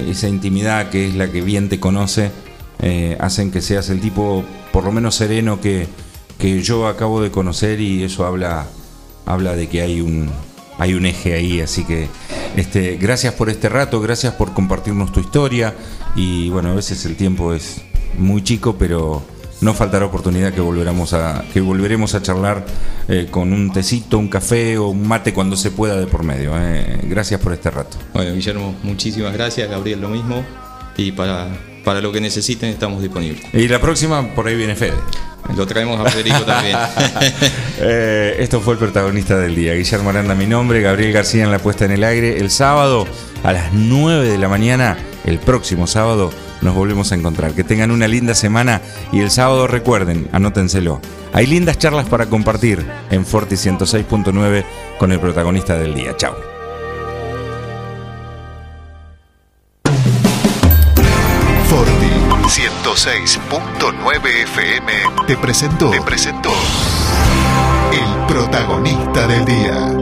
[0.00, 2.30] esa intimidad que es la que bien te conoce,
[2.80, 5.86] eh, hacen que seas el tipo, por lo menos sereno, que,
[6.38, 8.66] que yo acabo de conocer y eso habla,
[9.28, 10.28] habla de que hay un,
[10.78, 11.60] hay un eje ahí.
[11.60, 12.08] Así que,
[12.56, 15.74] este, gracias por este rato, gracias por compartirnos tu historia.
[16.16, 17.82] Y bueno, a veces el tiempo es
[18.16, 19.22] muy chico, pero
[19.60, 22.64] no faltará oportunidad que volveremos a, que volveremos a charlar
[23.08, 26.52] eh, con un tecito, un café o un mate cuando se pueda de por medio.
[26.56, 27.00] eh.
[27.04, 27.96] Gracias por este rato.
[28.14, 29.68] Bueno, Guillermo, muchísimas gracias.
[29.68, 30.44] Gabriel, lo mismo.
[30.96, 31.48] Y para,
[31.88, 33.42] para lo que necesiten, estamos disponibles.
[33.54, 34.92] Y la próxima, por ahí viene Fede.
[35.56, 36.76] Lo traemos a Federico también.
[37.80, 39.72] Eh, esto fue el protagonista del día.
[39.72, 42.38] Guillermo Aranda, mi nombre, Gabriel García en la puesta en el aire.
[42.38, 43.06] El sábado
[43.42, 46.30] a las 9 de la mañana, el próximo sábado,
[46.60, 47.52] nos volvemos a encontrar.
[47.52, 48.82] Que tengan una linda semana
[49.12, 51.00] y el sábado recuerden, anótenselo.
[51.32, 54.64] Hay lindas charlas para compartir en Forti 106.9
[54.98, 56.14] con el protagonista del día.
[56.16, 56.47] Chao.
[62.98, 64.92] 106.9 FM
[65.28, 66.50] te presentó, te presentó
[67.92, 69.97] el protagonista del día.